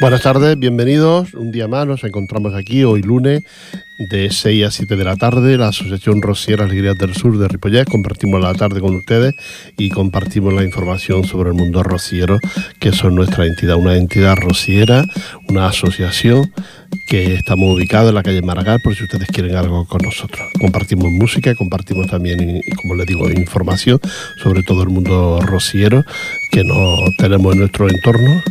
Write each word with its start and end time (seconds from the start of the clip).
Buenas 0.00 0.22
tardes, 0.22 0.56
bienvenidos. 0.56 1.34
Un 1.34 1.50
día 1.50 1.66
más 1.66 1.84
nos 1.84 2.04
encontramos 2.04 2.54
aquí 2.54 2.84
hoy 2.84 3.02
lunes 3.02 3.42
de 3.98 4.30
6 4.30 4.64
a 4.64 4.70
7 4.70 4.96
de 4.96 5.04
la 5.04 5.16
tarde. 5.16 5.58
La 5.58 5.68
Asociación 5.68 6.22
Rociera 6.22 6.64
Alegrías 6.64 6.96
del 6.96 7.14
Sur 7.14 7.36
de 7.36 7.48
Ripollet 7.48 7.84
compartimos 7.84 8.40
la 8.40 8.54
tarde 8.54 8.80
con 8.80 8.94
ustedes 8.94 9.34
y 9.76 9.90
compartimos 9.90 10.54
la 10.54 10.64
información 10.64 11.24
sobre 11.24 11.50
el 11.50 11.56
mundo 11.56 11.82
rociero, 11.82 12.38
que 12.78 12.92
son 12.92 13.14
nuestra 13.16 13.46
entidad, 13.46 13.76
una 13.76 13.96
entidad 13.96 14.36
rociera, 14.36 15.04
una 15.48 15.66
asociación 15.66 16.52
que 17.06 17.34
estamos 17.34 17.74
ubicados 17.74 18.10
en 18.10 18.14
la 18.14 18.22
calle 18.22 18.40
Maragall 18.40 18.80
por 18.82 18.94
si 18.94 19.04
ustedes 19.04 19.28
quieren 19.28 19.56
algo 19.56 19.84
con 19.86 20.00
nosotros. 20.02 20.48
Compartimos 20.60 21.10
música, 21.10 21.54
compartimos 21.54 22.06
también, 22.06 22.60
como 22.80 22.94
les 22.94 23.06
digo, 23.06 23.28
información 23.30 24.00
sobre 24.42 24.62
todo 24.62 24.82
el 24.82 24.88
mundo 24.88 25.40
rociero 25.40 26.04
que 26.50 26.64
nos 26.64 27.14
tenemos 27.16 27.52
en 27.54 27.60
nuestro 27.60 27.88
entorno 27.88 28.42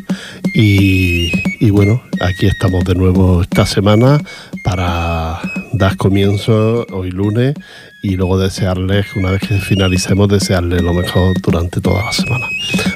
y 0.53 1.70
bueno, 1.70 2.02
aquí 2.20 2.48
estamos 2.48 2.84
de 2.86 2.95
nuevo 2.95 3.41
esta 3.41 3.66
semana 3.66 4.20
para 4.64 5.37
dar 5.77 5.95
comienzo 5.95 6.86
hoy 6.91 7.12
lunes 7.12 7.54
y 8.02 8.16
luego 8.16 8.38
desearles, 8.38 9.16
una 9.16 9.31
vez 9.31 9.41
que 9.41 9.58
finalicemos, 9.59 10.27
desearles 10.27 10.81
lo 10.81 10.94
mejor 10.94 11.40
durante 11.41 11.81
toda 11.81 12.05
la 12.05 12.12
semana. 12.12 12.48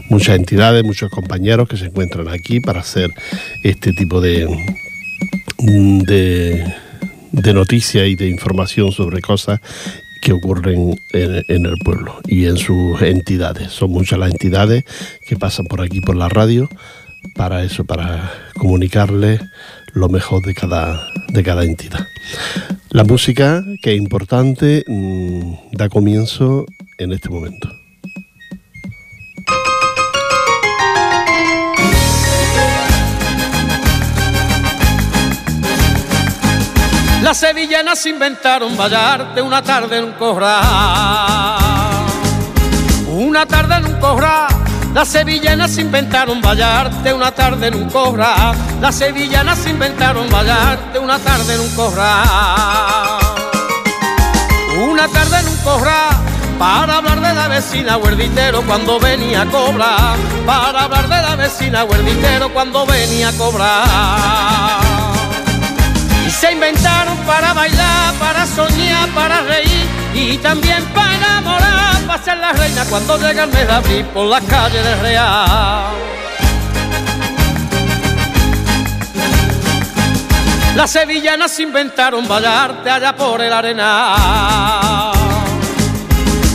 Muchas 0.10 0.38
entidades, 0.38 0.84
muchos 0.84 1.12
compañeros 1.12 1.68
que 1.68 1.78
se 1.78 1.86
encuentran 1.86 2.28
aquí 2.28 2.60
para 2.60 2.82
hacer 2.82 3.12
este 3.64 3.94
tipo 3.94 4.20
de, 4.22 4.48
de, 5.60 7.54
noticias 7.54 8.08
y 8.08 8.16
de 8.16 8.28
información 8.28 8.92
sobre 8.92 9.22
cosas 9.22 9.60
que 10.22 10.34
ocurren 10.34 11.00
en, 11.14 11.44
en, 11.48 11.66
el 11.66 11.78
pueblo 11.84 12.20
y 12.28 12.46
en 12.46 12.58
sus 12.58 13.02
entidades. 13.02 13.72
Son 13.72 13.92
muchas 13.92 14.20
las 14.20 14.32
entidades 14.32 14.84
que 15.28 15.36
pasan 15.36 15.66
por 15.66 15.82
aquí 15.82 16.02
por 16.02 16.16
la 16.16 16.30
radio 16.30 16.70
para 17.36 17.64
eso, 17.64 17.86
para 17.86 18.32
comunicarles 18.62 19.42
lo 19.92 20.08
mejor 20.08 20.46
de 20.46 20.54
cada, 20.54 21.08
de 21.30 21.42
cada 21.42 21.64
entidad. 21.64 22.06
La 22.92 23.04
música, 23.04 23.64
que 23.82 23.94
es 23.94 23.98
importante, 23.98 24.84
mmm, 24.86 25.54
da 25.72 25.90
comienzo 25.90 26.68
en 27.00 27.12
este 27.12 27.30
momento. 27.30 27.72
Las 37.24 37.40
sevillanas 37.40 38.06
inventaron 38.06 38.78
vallarte 38.78 39.42
una 39.42 39.64
tarde 39.64 39.98
en 39.98 40.04
un 40.04 40.12
corral. 40.12 40.62
Una 43.08 43.44
tarde 43.48 43.76
en 43.78 43.86
un 43.86 44.00
corral. 44.00 44.41
Las 44.94 45.08
sevillanas 45.08 45.78
inventaron 45.78 46.42
vallarte 46.42 47.14
una 47.14 47.32
tarde 47.32 47.68
en 47.68 47.76
un 47.76 47.90
corral. 47.90 48.56
Las 48.82 48.96
sevillanas 48.96 49.66
inventaron 49.66 50.30
vallarte 50.30 51.00
una 51.00 51.18
tarde 51.18 51.56
en 51.56 51.62
un 51.62 51.76
corral. 51.76 53.20
Una 54.82 55.08
tarde 55.08 55.40
en 55.40 55.48
un 55.48 55.58
corral 55.58 56.10
para 56.60 56.98
hablar 56.98 57.22
de 57.22 57.34
la 57.34 57.48
vecina 57.48 57.98
huerditero 57.98 58.64
cuando 58.64 59.00
venía 59.00 59.44
a 59.44 59.46
cobrar. 59.46 60.18
Para 60.46 60.84
hablar 60.84 61.08
de 61.08 61.22
la 61.22 61.36
vecina 61.38 61.86
huerditero 61.86 62.52
cuando 62.52 62.86
venía 62.86 63.30
a 63.30 63.34
cobrar. 63.34 64.82
Y 66.28 66.30
se 66.30 66.52
inventaron 66.52 67.18
para 67.20 67.54
bailar, 67.54 68.14
para 68.16 68.46
soñar, 68.46 69.08
para 69.16 69.42
reír 69.42 70.01
y 70.14 70.38
también 70.38 70.84
para 70.94 71.16
enamorar, 71.16 72.02
para 72.08 72.24
ser 72.24 72.38
la 72.38 72.54
reina 72.54 72.86
cuando 72.86 73.18
llega 73.18 73.44
el 73.44 73.52
mes 73.52 73.68
de 73.68 73.74
abril 73.74 74.06
por 74.06 74.26
las 74.28 74.44
calles 74.44 74.84
del 74.84 75.00
Real. 75.00 75.86
Las 80.76 80.92
sevillanas 80.92 81.60
inventaron 81.60 82.28
bailarte 82.28 82.90
allá 82.90 83.16
por 83.16 83.42
el 83.42 83.52
arenal, 83.54 85.12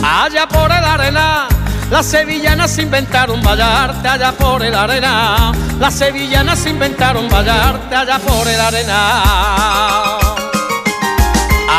allá 0.03 0.47
por 0.47 0.71
el 0.71 0.83
arenal. 0.83 1.47
Las 1.89 2.05
sevillanas 2.05 2.77
inventaron 2.79 3.41
bailarte 3.41 4.07
allá 4.07 4.33
por 4.33 4.61
el 4.63 4.75
arena. 4.75 5.53
Las 5.79 5.93
sevillanas 5.93 6.65
inventaron 6.65 7.29
bailarte 7.29 7.95
allá 7.95 8.19
por 8.19 8.45
el 8.47 8.59
arena. 8.59 9.23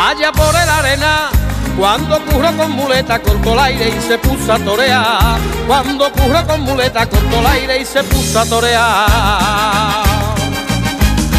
Allá 0.07 0.31
por 0.31 0.55
el 0.55 0.69
arena. 0.69 1.38
Cuando 1.79 2.19
curro 2.25 2.51
con 2.57 2.71
muleta 2.71 3.19
cortó 3.19 3.53
el 3.53 3.59
aire 3.59 3.93
y 3.97 4.01
se 4.01 4.17
puso 4.17 4.51
a 4.51 4.59
torear. 4.59 5.39
Cuando 5.65 6.11
curro 6.11 6.45
con 6.45 6.59
muleta 6.59 7.05
cortó 7.05 7.39
el 7.39 7.47
aire 7.47 7.79
y 7.79 7.85
se 7.85 8.03
puso 8.03 8.41
a 8.41 8.45
torear. 8.45 10.03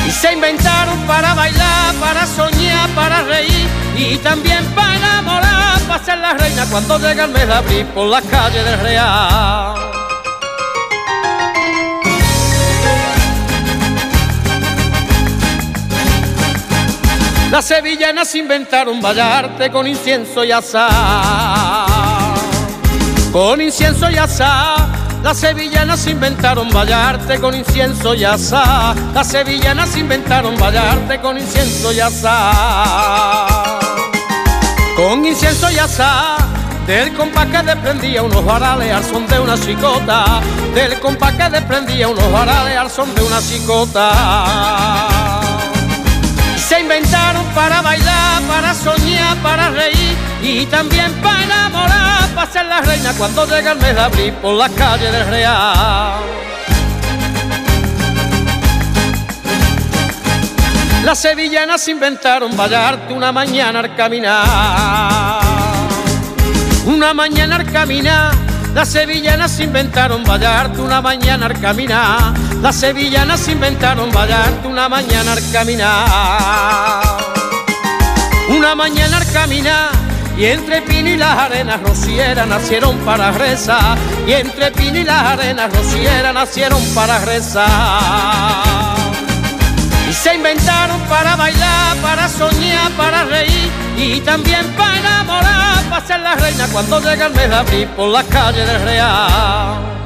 Y 0.08 0.10
se 0.10 0.32
inventaron 0.32 0.98
para 1.00 1.34
bailar, 1.34 1.94
para 1.96 2.26
soñar, 2.26 2.88
para 2.94 3.22
reír 3.22 3.68
y 3.98 4.16
también 4.16 4.64
para 4.74 4.96
enamorar, 4.96 5.78
para 5.80 6.04
ser 6.04 6.16
la 6.16 6.32
reina 6.32 6.64
cuando 6.70 6.98
llega 6.98 7.24
el 7.24 7.32
mes 7.32 7.46
de 7.46 7.52
abril 7.52 7.84
por 7.88 8.06
las 8.06 8.24
calles 8.24 8.64
del 8.64 8.80
Real. 8.80 9.89
Las 17.50 17.64
sevillanas 17.64 18.32
inventaron 18.36 19.00
bailarte 19.00 19.72
con 19.72 19.84
incienso 19.84 20.44
y 20.44 20.52
azar, 20.52 20.88
con 23.32 23.60
incienso 23.60 24.08
y 24.08 24.16
azar. 24.16 24.88
Las 25.24 25.38
sevillanas 25.38 26.06
inventaron 26.06 26.70
bailarte 26.70 27.40
con 27.40 27.56
incienso 27.56 28.14
y 28.14 28.22
asá. 28.22 28.94
Las 29.12 29.26
sevillanas 29.26 29.96
inventaron 29.96 30.56
bailarte 30.58 31.20
con 31.20 31.36
incienso 31.38 31.92
y 31.92 31.98
asá. 31.98 33.80
Con 34.96 35.26
incienso 35.26 35.72
y 35.72 35.78
asá. 35.78 36.36
Del 36.86 37.12
compás 37.14 37.46
que 37.46 37.62
desprendía 37.62 38.22
unos 38.22 38.44
varales 38.44 38.92
al 38.92 39.02
son 39.04 39.26
de 39.26 39.40
una 39.40 39.58
chicota. 39.58 40.40
Del 40.72 41.00
compás 41.00 41.34
que 41.34 41.50
desprendía 41.50 42.06
unos 42.06 42.30
varales 42.32 42.76
al 42.76 42.90
son 42.90 43.12
de 43.12 43.22
una 43.22 43.40
chicota. 43.42 45.19
Inventaron 47.00 47.46
para 47.54 47.80
bailar, 47.80 48.42
para 48.42 48.74
soñar, 48.74 49.34
para 49.38 49.70
reír 49.70 50.14
y 50.42 50.66
también 50.66 51.10
para 51.22 51.44
enamorar, 51.44 52.28
para 52.34 52.52
ser 52.52 52.66
la 52.66 52.82
reina 52.82 53.14
cuando 53.16 53.46
llega 53.46 53.72
el 53.72 53.78
mes 53.78 53.94
de 53.94 54.00
abril 54.00 54.32
por 54.34 54.54
las 54.54 54.70
calles 54.72 55.10
del 55.10 55.26
Real. 55.26 56.20
Las 61.02 61.18
sevillanas 61.18 61.88
inventaron 61.88 62.54
bailarte 62.54 63.14
una 63.14 63.32
mañana 63.32 63.78
al 63.78 63.96
caminar, 63.96 65.40
una 66.84 67.14
mañana 67.14 67.56
al 67.56 67.72
caminar. 67.72 68.34
Las 68.74 68.90
sevillanas 68.90 69.58
inventaron 69.58 70.22
bailarte 70.22 70.82
una 70.82 71.00
mañana 71.00 71.46
al 71.46 71.58
caminar. 71.58 72.49
Las 72.62 72.76
sevillanas 72.76 73.48
inventaron 73.48 74.12
bailarte 74.12 74.68
una 74.68 74.86
mañana 74.86 75.32
al 75.32 75.50
caminar. 75.50 77.02
Una 78.50 78.74
mañana 78.74 79.16
al 79.16 79.32
caminar. 79.32 79.88
Y 80.36 80.44
entre 80.44 80.82
Pino 80.82 81.08
y 81.08 81.16
las 81.16 81.38
arenas 81.38 81.80
rocieras 81.82 82.46
nacieron 82.46 82.98
para 82.98 83.32
rezar. 83.32 83.96
Y 84.26 84.32
entre 84.32 84.70
Pino 84.72 84.98
y 84.98 85.04
las 85.04 85.22
arenas 85.22 85.72
rocieras 85.74 86.34
nacieron 86.34 86.84
para 86.94 87.18
rezar. 87.20 87.70
Y 90.08 90.12
se 90.12 90.34
inventaron 90.34 91.00
para 91.08 91.36
bailar, 91.36 91.96
para 92.02 92.28
soñar, 92.28 92.90
para 92.92 93.24
reír 93.24 93.70
y 93.96 94.20
también 94.20 94.66
para 94.76 94.98
enamorar, 94.98 95.82
para 95.88 96.06
ser 96.06 96.20
la 96.20 96.34
reina 96.34 96.66
cuando 96.70 97.00
llega 97.00 97.26
el 97.26 97.32
mes 97.32 97.48
de 97.48 97.56
abril 97.56 97.88
por 97.96 98.08
las 98.08 98.24
calles 98.24 98.66
del 98.66 98.82
Real. 98.82 99.99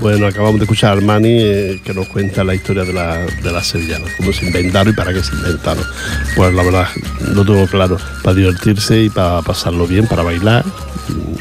Bueno, 0.00 0.26
acabamos 0.26 0.58
de 0.58 0.64
escuchar 0.64 0.90
a 0.90 0.92
Armani 0.94 1.42
eh, 1.42 1.80
que 1.84 1.92
nos 1.92 2.08
cuenta 2.08 2.42
la 2.42 2.54
historia 2.54 2.84
de 2.84 2.92
la, 2.94 3.18
de 3.18 3.52
las 3.52 3.66
sevillanas, 3.66 4.10
cómo 4.16 4.32
se 4.32 4.46
inventaron 4.46 4.94
y 4.94 4.96
para 4.96 5.12
qué 5.12 5.22
se 5.22 5.34
inventaron. 5.34 5.84
Pues 6.34 6.54
la 6.54 6.62
verdad, 6.62 6.88
lo 7.34 7.44
tengo 7.44 7.66
claro, 7.66 7.98
para 8.22 8.34
divertirse 8.34 9.02
y 9.02 9.10
para 9.10 9.42
pasarlo 9.42 9.86
bien, 9.86 10.06
para 10.06 10.22
bailar 10.22 10.64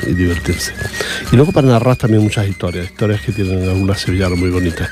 y, 0.06 0.14
divertirse. 0.14 0.74
Y 1.32 1.38
luego 1.38 1.54
para 1.54 1.70
narrar 1.70 1.96
también 1.96 2.22
muchas 2.22 2.50
historias, 2.50 2.88
historias 2.88 3.22
que 3.22 3.32
tienen 3.32 3.64
algunas 3.70 4.02
sevillanas 4.02 4.38
muy 4.38 4.50
bonitas. 4.50 4.90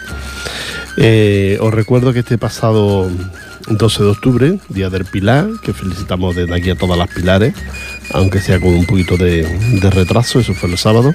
Eh, 0.96 1.58
os 1.60 1.74
recuerdo 1.74 2.13
que 2.13 2.20
este 2.20 2.38
pasado 2.38 3.12
12 3.68 4.04
de 4.04 4.10
octubre, 4.10 4.60
Día 4.70 4.90
del 4.90 5.04
Pilar, 5.04 5.46
que 5.62 5.74
felicitamos 5.74 6.38
desde 6.38 6.56
aquí 6.56 6.70
a 6.70 6.75
todas 6.75 6.98
las 6.98 7.10
pilares, 7.10 7.54
aunque 8.13 8.40
sea 8.40 8.62
con 8.62 8.70
un 8.70 8.86
poquito 8.86 9.18
de 9.18 9.46
retraso, 9.92 10.40
eso 10.40 10.54
fue 10.54 10.70
el 10.70 10.78
sábado, 10.78 11.13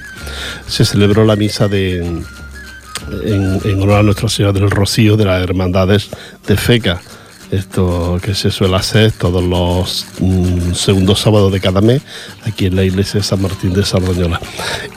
se 0.67 0.85
celebró 0.85 1.25
la 1.25 1.35
misa 1.35 1.67
de, 1.67 2.21
en, 3.23 3.81
honor 3.81 3.99
a 3.99 4.03
Nuestra 4.03 4.29
Señora 4.29 4.53
del 4.53 4.69
Rocío 4.69 5.17
de 5.17 5.25
las 5.25 5.41
Hermandades 5.41 6.09
de 6.47 6.57
FECA. 6.57 7.01
esto 7.51 8.19
que 8.23 8.33
se 8.33 8.49
suele 8.49 8.75
hacer 8.75 9.11
todos 9.11 9.43
los 9.43 10.07
mm, 10.19 10.73
segundos 10.73 11.19
sábados 11.19 11.51
de 11.51 11.59
cada 11.59 11.81
mes 11.81 12.01
aquí 12.45 12.65
en 12.65 12.75
la 12.75 12.83
iglesia 12.83 13.19
de 13.19 13.23
San 13.23 13.41
Martín 13.41 13.73
de 13.73 13.85
Sardañola. 13.85 14.41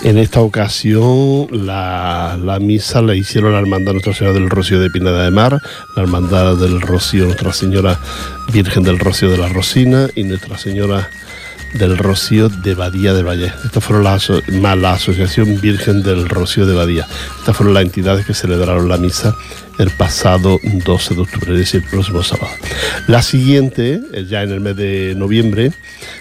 En 0.02 0.16
esta 0.16 0.40
ocasión 0.40 1.48
la, 1.50 2.58
misa 2.60 3.02
la 3.02 3.14
hicieron 3.14 3.52
la 3.52 3.58
Hermandad 3.58 3.92
Nuestra 3.92 4.14
Señora 4.14 4.38
del 4.38 4.48
Rocío 4.48 4.80
de 4.80 4.90
Pineda 4.90 5.24
de 5.24 5.30
Mar, 5.30 5.60
la 5.94 6.02
Hermandad 6.02 6.56
del 6.56 6.80
Rocío 6.80 7.26
Nuestra 7.26 7.52
Señora 7.52 8.00
Virgen 8.52 8.84
del 8.84 8.98
Rocío 8.98 9.30
de 9.30 9.38
la 9.38 9.48
Rosina 9.48 10.08
y 10.14 10.22
Nuestra 10.22 10.56
Señora 10.56 11.10
del 11.78 11.98
Rocío 11.98 12.48
de 12.48 12.74
Badía 12.74 13.12
de 13.12 13.22
Valle. 13.22 13.52
Estas 13.64 13.84
fueron 13.84 14.04
las, 14.04 14.30
más 14.60 14.78
la 14.78 14.94
Asociación 14.94 15.60
Virgen 15.60 16.02
del 16.02 16.28
Rocío 16.28 16.66
de 16.66 16.74
Badía. 16.74 17.06
Estas 17.38 17.56
fueron 17.56 17.74
las 17.74 17.84
entidades 17.84 18.26
que 18.26 18.34
celebraron 18.34 18.88
la 18.88 18.96
misa 18.96 19.34
el 19.78 19.90
pasado 19.90 20.58
12 20.62 21.14
de 21.14 21.20
octubre, 21.20 21.52
es 21.52 21.58
decir, 21.58 21.82
el 21.84 21.90
próximo 21.90 22.22
sábado. 22.22 22.50
La 23.08 23.22
siguiente, 23.22 24.00
eh, 24.12 24.26
ya 24.28 24.42
en 24.42 24.50
el 24.50 24.60
mes 24.60 24.76
de 24.76 25.14
noviembre, 25.16 25.72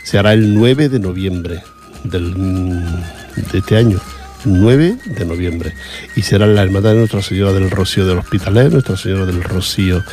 se 0.03 0.17
hará 0.17 0.33
el 0.33 0.53
9 0.53 0.89
de 0.89 0.99
noviembre 0.99 1.63
del, 2.03 2.33
de 2.33 3.57
este 3.57 3.77
año. 3.77 3.99
9 4.47 4.97
de 5.05 5.25
noviembre 5.25 5.73
y 6.15 6.21
será 6.21 6.45
la 6.45 6.61
Hermandad 6.61 6.91
de 6.91 6.97
Nuestra 6.97 7.23
Señora 7.23 7.51
del 7.51 7.71
Rocío 7.71 8.05
del 8.05 8.19
Hospitalet, 8.19 8.71
Nuestra 8.71 8.95
Señora 8.95 9.25
del 9.25 9.43
Rocío 9.43 10.03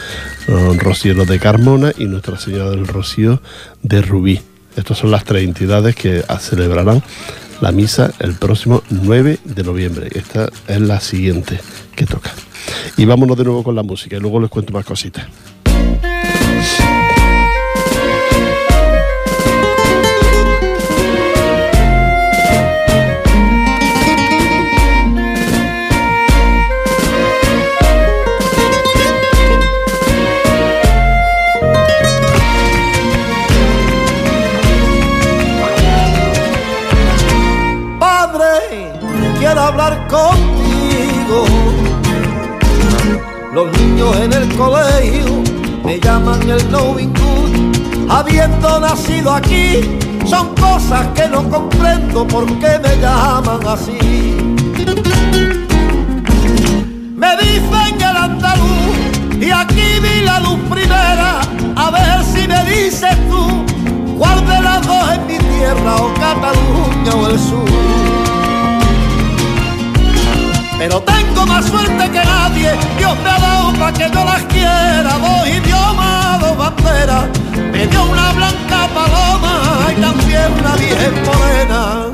uh, 0.49 0.73
Rociero 0.79 1.27
de 1.27 1.39
Carmona 1.39 1.93
y 1.99 2.07
Nuestra 2.07 2.39
Señora 2.39 2.71
del 2.71 2.87
Rocío 2.87 3.43
de 3.83 4.01
Rubí. 4.01 4.41
Estas 4.77 4.99
son 4.99 5.11
las 5.11 5.25
tres 5.25 5.45
entidades 5.45 5.95
que 5.95 6.23
celebrarán 6.41 7.03
la 7.61 7.73
misa 7.73 8.13
el 8.19 8.35
próximo 8.35 8.83
9 8.91 9.39
de 9.45 9.63
noviembre. 9.63 10.09
Esta 10.13 10.49
es 10.67 10.81
la 10.81 11.01
siguiente 11.01 11.61
que 11.95 12.07
toca. 12.07 12.33
Y 12.97 13.05
vámonos 13.05 13.37
de 13.37 13.45
nuevo 13.45 13.63
con 13.63 13.75
la 13.75 13.83
música 13.83 14.17
y 14.17 14.21
luego 14.21 14.41
les 14.41 14.51
cuento 14.51 14.73
más 14.73 14.85
cositas. 14.85 15.27
Por 52.33 52.47
qué 52.59 52.79
me 52.83 52.97
llaman 52.97 53.61
así. 53.69 53.99
Me 57.15 57.31
dicen 57.37 58.01
el 58.01 58.17
andaluz 58.17 58.97
y 59.39 59.51
aquí 59.51 59.89
vi 60.03 60.25
la 60.25 60.41
luz 60.41 60.59
primera. 60.71 61.41
A 61.77 61.91
ver 61.91 62.25
si 62.33 62.49
me 62.49 62.65
dices 62.65 63.17
tú 63.29 63.45
cuál 64.19 64.47
de 64.47 64.61
las 64.63 64.87
dos 64.87 65.05
es 65.13 65.19
mi 65.29 65.39
tierra 65.39 65.97
o 65.97 66.15
Cataluña 66.15 67.13
o 67.15 67.29
el 67.29 67.39
sur. 67.39 67.69
Pero 70.79 71.01
tengo 71.03 71.47
más 71.47 71.67
suerte 71.67 72.11
que 72.11 72.25
nadie, 72.25 72.73
Dios 72.99 73.15
me 73.23 73.31
ha 73.31 73.39
dado 73.39 73.73
para 73.75 73.93
que 73.93 74.11
yo 74.11 74.25
las 74.25 74.43
quiera, 74.45 75.13
dos 75.27 75.47
idiomas, 75.47 76.41
dos 76.41 76.57
banderas, 76.57 77.27
me 77.73 77.87
dio 77.87 78.05
una 78.05 78.33
blanca 78.33 78.89
paloma 78.93 79.93
y 79.93 80.01
también 80.01 80.49
una 80.59 80.75
virgen 80.75 81.15
morena. 81.25 82.12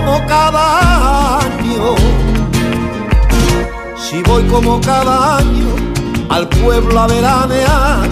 Como 0.00 0.26
cada 0.26 1.40
año 1.40 1.94
si 3.96 4.22
voy 4.22 4.42
como 4.44 4.80
cada 4.80 5.38
año 5.38 5.68
al 6.30 6.48
pueblo 6.48 6.98
a 7.00 7.06
veranear, 7.06 8.08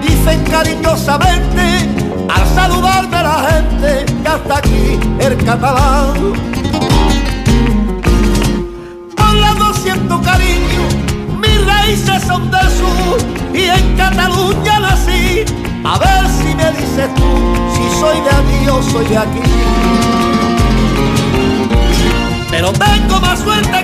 dicen 0.00 0.42
cariñosamente 0.44 1.88
al 2.28 2.46
saludarme 2.54 3.22
la 3.22 3.46
gente 3.50 4.06
que 4.22 4.28
hasta 4.28 4.58
aquí 4.58 4.98
el 5.20 5.36
catalán. 5.44 6.32
Hablando 9.16 9.74
siento 9.74 10.20
cariño, 10.22 10.84
mis 11.40 11.66
raíces 11.66 12.22
son 12.24 12.50
del 12.50 12.70
sur 12.70 13.18
y 13.52 13.64
en 13.64 13.96
Cataluña 13.96 14.80
nací. 14.80 15.44
A 15.84 15.98
ver 15.98 16.28
si 16.38 16.54
me 16.54 16.72
dices 16.72 17.14
tú 17.14 17.54
si 17.74 18.00
soy 18.00 18.20
de 18.20 18.30
aquí 18.30 18.68
o 18.70 18.82
soy 18.82 19.06
de 19.06 19.18
aquí 19.18 19.57
pero 22.58 22.72
tengo 22.72 23.20
más 23.20 23.38
suerte 23.38 23.77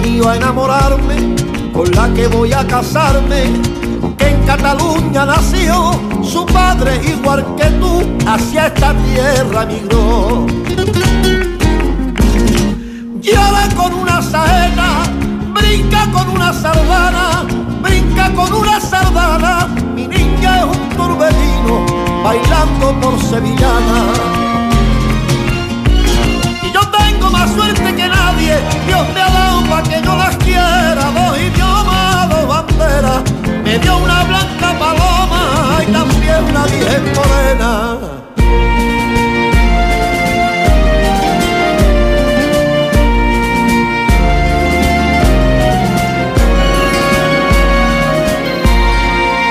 venido 0.00 0.28
a 0.28 0.36
enamorarme 0.36 1.34
con 1.72 1.90
la 1.92 2.08
que 2.14 2.26
voy 2.28 2.52
a 2.52 2.66
casarme, 2.66 3.42
que 4.16 4.28
en 4.28 4.46
Cataluña 4.46 5.24
nació, 5.26 5.92
su 6.22 6.46
padre 6.46 7.00
igual 7.04 7.44
que 7.56 7.64
tú 7.80 8.02
hacia 8.26 8.66
esta 8.66 8.94
tierra 8.94 9.66
migró. 9.66 10.46
Llora 13.20 13.68
con 13.76 13.94
una 13.94 14.22
saeta, 14.22 15.02
brinca 15.54 16.06
con 16.12 16.28
una 16.30 16.52
sardana, 16.52 17.44
brinca 17.82 18.32
con 18.34 18.52
una 18.52 18.80
sardana, 18.80 19.68
mi 19.94 20.06
niña 20.06 20.60
es 20.60 20.64
un 20.64 20.88
torbellino 20.96 21.86
bailando 22.22 23.00
por 23.00 23.20
sevillana. 23.20 24.38
Más 27.30 27.52
suerte 27.52 27.87
Dios 28.86 29.04
me 29.14 29.20
ha 29.20 29.30
dado 29.30 29.62
para 29.68 29.82
que 29.82 30.00
yo 30.02 30.16
las 30.16 30.36
quiera, 30.38 31.04
dos 31.16 31.38
idiomas, 31.38 32.28
dos 32.30 32.48
banderas, 32.48 33.22
me 33.64 33.78
dio 33.78 33.96
una 33.98 34.24
blanca 34.24 34.68
paloma 34.78 35.80
y 35.82 35.92
también 35.92 36.44
una 36.44 36.64
virgen 36.64 37.02
morena. 37.14 37.98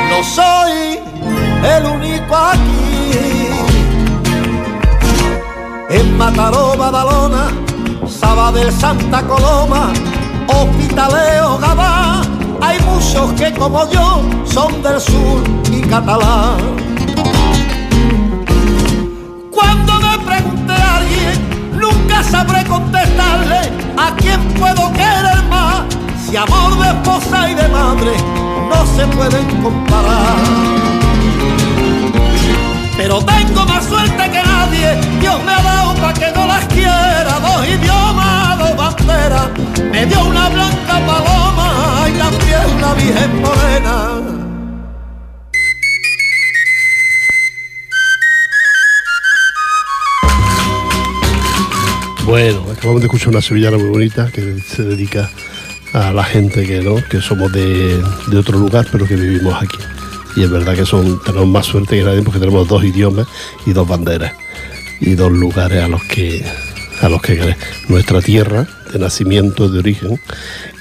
No 0.09 0.23
soy 0.23 0.99
el 1.75 1.85
único 1.85 2.35
aquí. 2.35 2.67
En 5.89 6.17
Mataró, 6.17 6.56
del 8.51 8.71
Santa 8.71 9.21
Coloma, 9.23 9.91
Hospitaleo, 10.47 11.57
Gabá, 11.57 12.21
hay 12.61 12.79
muchos 12.79 13.33
que 13.33 13.51
como 13.53 13.89
yo 13.91 14.21
son 14.45 14.81
del 14.81 15.01
sur 15.01 15.43
y 15.69 15.81
catalán. 15.81 16.57
Cuando 19.51 19.93
me 19.99 20.17
pregunte 20.25 20.71
a 20.71 20.97
alguien, 20.97 21.77
nunca 21.77 22.23
sabré 22.23 22.63
contestarle 22.63 23.69
a 23.97 24.15
quién 24.15 24.41
puedo 24.53 24.93
querer 24.93 25.43
más, 25.49 25.83
si 26.25 26.37
amor 26.37 26.79
de 26.79 26.87
esposa 26.87 27.49
y 27.49 27.53
de 27.53 27.67
madre 27.67 28.15
no 28.69 28.85
se 28.95 29.05
pueden 29.07 29.61
comparar. 29.61 30.37
Pero 32.95 33.19
tengo 33.19 33.65
más 33.65 33.85
suerte 33.85 34.31
que 34.31 34.41
nadie, 34.41 34.95
Dios 35.19 35.43
me 35.43 35.51
ha 35.51 35.61
dado 35.61 35.93
para 35.95 36.13
que 36.13 36.31
no 36.31 36.47
las 37.57 37.65
quiera, 37.65 37.65
dos 37.65 37.67
idiomas, 37.67 38.57
dos 38.57 38.75
banderas, 38.77 39.49
la 42.81 42.93
Virgen 42.93 43.41
Morena. 43.41 44.21
Bueno, 52.25 52.65
acabamos 52.71 53.01
de 53.01 53.07
escuchar 53.07 53.29
una 53.29 53.41
sevillana 53.41 53.77
muy 53.77 53.87
bonita 53.87 54.29
que 54.31 54.59
se 54.59 54.83
dedica 54.83 55.29
a 55.93 56.11
la 56.11 56.25
gente 56.25 56.67
que 56.67 56.81
no, 56.81 56.95
que 57.09 57.21
somos 57.21 57.51
de, 57.53 58.03
de 58.27 58.37
otro 58.37 58.59
lugar, 58.59 58.85
pero 58.91 59.07
que 59.07 59.15
vivimos 59.15 59.55
aquí. 59.61 59.77
Y 60.35 60.43
es 60.43 60.49
verdad 60.51 60.75
que 60.75 60.85
son, 60.85 61.23
tenemos 61.23 61.47
más 61.47 61.65
suerte 61.65 61.97
que 61.97 62.03
nadie 62.03 62.21
porque 62.21 62.39
tenemos 62.39 62.67
dos 62.67 62.83
idiomas 62.83 63.27
y 63.65 63.71
dos 63.71 63.87
banderas 63.87 64.33
y 64.99 65.15
dos 65.15 65.31
lugares 65.31 65.83
a 65.83 65.87
los 65.87 66.03
que 66.03 66.45
a 67.01 67.09
los 67.09 67.21
que 67.21 67.55
nuestra 67.87 68.21
tierra 68.21 68.67
de 68.91 68.99
nacimiento, 68.99 69.69
de 69.69 69.79
origen, 69.79 70.19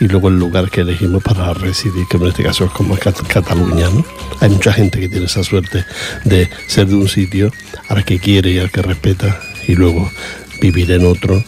y 0.01 0.09
luego 0.09 0.29
el 0.29 0.39
lugar 0.39 0.71
que 0.71 0.83
elegimos 0.83 1.23
para 1.23 1.53
residir, 1.55 2.07
que 2.09 2.17
en 2.17 2.27
este 2.27 2.43
caso 2.43 2.65
es 2.65 2.71
como 2.71 2.97
Cataluña. 2.97 3.89
Hay 4.41 4.51
mucha 4.51 4.73
gente 4.73 5.01
que 5.01 5.09
tiene 5.09 5.27
esa 5.27 5.43
suerte 5.43 5.85
de 6.25 6.49
ser 6.67 6.87
de 6.87 6.95
un 6.95 7.09
sitio 7.09 7.51
al 7.89 8.05
que 8.05 8.19
quiere 8.19 8.51
y 8.51 8.59
al 8.59 8.71
que 8.71 8.83
respeta, 8.83 9.41
y 9.67 9.75
luego 9.75 10.11
vivir 10.61 10.91
en 10.93 11.07
otro 11.07 11.43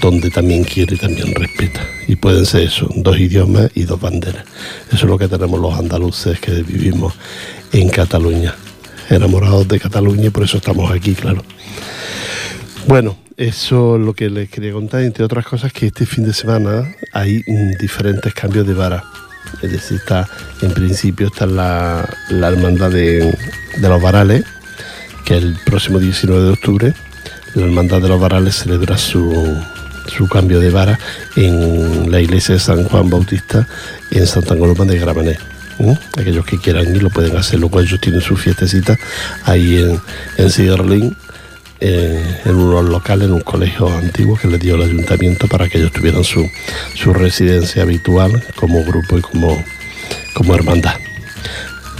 donde 0.00 0.30
también 0.30 0.64
quiere 0.64 0.96
y 0.96 0.98
también 0.98 1.34
respeta. 1.34 1.86
Y 2.06 2.16
pueden 2.16 2.46
ser 2.46 2.62
eso, 2.62 2.88
dos 2.94 3.18
idiomas 3.18 3.70
y 3.74 3.84
dos 3.84 4.00
banderas. 4.00 4.44
Eso 4.88 4.96
es 4.96 5.10
lo 5.10 5.18
que 5.18 5.28
tenemos 5.28 5.58
los 5.58 5.74
andaluces 5.74 6.38
que 6.38 6.62
vivimos 6.62 7.14
en 7.72 7.88
Cataluña, 7.88 8.54
enamorados 9.08 9.66
de 9.68 9.80
Cataluña 9.80 10.26
y 10.26 10.30
por 10.30 10.44
eso 10.44 10.58
estamos 10.58 10.90
aquí, 10.90 11.14
claro. 11.14 11.42
Bueno, 12.86 13.16
eso 13.36 13.96
es 13.96 14.02
lo 14.02 14.14
que 14.14 14.30
les 14.30 14.48
quería 14.48 14.72
contar, 14.72 15.02
entre 15.02 15.24
otras 15.24 15.44
cosas 15.44 15.72
que 15.72 15.86
este 15.86 16.06
fin 16.06 16.24
de 16.24 16.32
semana 16.32 16.90
hay 17.12 17.42
diferentes 17.78 18.32
cambios 18.32 18.66
de 18.66 18.74
vara. 18.74 19.04
Es 19.62 19.70
decir, 19.70 19.98
está, 19.98 20.28
en 20.62 20.72
principio 20.72 21.28
está 21.28 21.46
la, 21.46 22.08
hermandad 22.30 22.90
de, 22.90 23.36
los 23.78 24.02
varales, 24.02 24.44
que 25.24 25.36
el 25.36 25.56
próximo 25.64 25.98
19 25.98 26.44
de 26.44 26.50
octubre, 26.50 26.94
la 27.54 27.64
hermandad 27.64 28.00
de 28.00 28.08
los 28.08 28.20
varales 28.20 28.56
celebra 28.56 28.96
su, 28.96 29.62
su 30.06 30.28
cambio 30.28 30.58
de 30.58 30.70
vara 30.70 30.98
en 31.36 32.10
la 32.10 32.20
iglesia 32.20 32.54
de 32.54 32.60
San 32.60 32.84
Juan 32.84 33.10
Bautista 33.10 33.68
en 34.10 34.26
Santa 34.26 34.56
Coloma 34.56 34.84
de 34.86 34.98
Gramenet. 34.98 35.38
Aquellos 36.16 36.46
que 36.46 36.58
quieran 36.58 36.94
ir 36.94 37.02
lo 37.02 37.10
pueden 37.10 37.36
hacer, 37.36 37.60
luego 37.60 37.80
ellos 37.80 38.00
tienen 38.00 38.22
su 38.22 38.34
fiestecita 38.34 38.96
ahí 39.44 39.76
en, 39.76 40.00
en 40.38 40.50
eh, 41.80 42.40
en 42.44 42.56
unos 42.56 42.84
locales, 42.84 43.28
en 43.28 43.34
un 43.34 43.40
colegio 43.40 43.88
antiguo 43.88 44.36
que 44.36 44.48
le 44.48 44.58
dio 44.58 44.76
el 44.76 44.82
ayuntamiento 44.82 45.46
para 45.46 45.68
que 45.68 45.78
ellos 45.78 45.92
tuvieran 45.92 46.24
su, 46.24 46.48
su 46.94 47.12
residencia 47.12 47.82
habitual 47.82 48.42
como 48.56 48.82
grupo 48.84 49.18
y 49.18 49.20
como, 49.20 49.62
como 50.34 50.54
hermandad. 50.54 50.96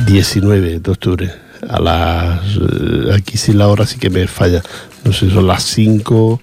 19 0.06 0.80
de 0.80 0.90
octubre, 0.90 1.32
a 1.68 1.80
las, 1.80 2.56
eh, 2.56 3.14
aquí 3.14 3.36
sí 3.36 3.52
la 3.52 3.68
hora 3.68 3.86
sí 3.86 3.98
que 3.98 4.10
me 4.10 4.26
falla, 4.26 4.62
no 5.04 5.12
sé, 5.12 5.30
son 5.30 5.46
las 5.46 5.62
5, 5.64 6.40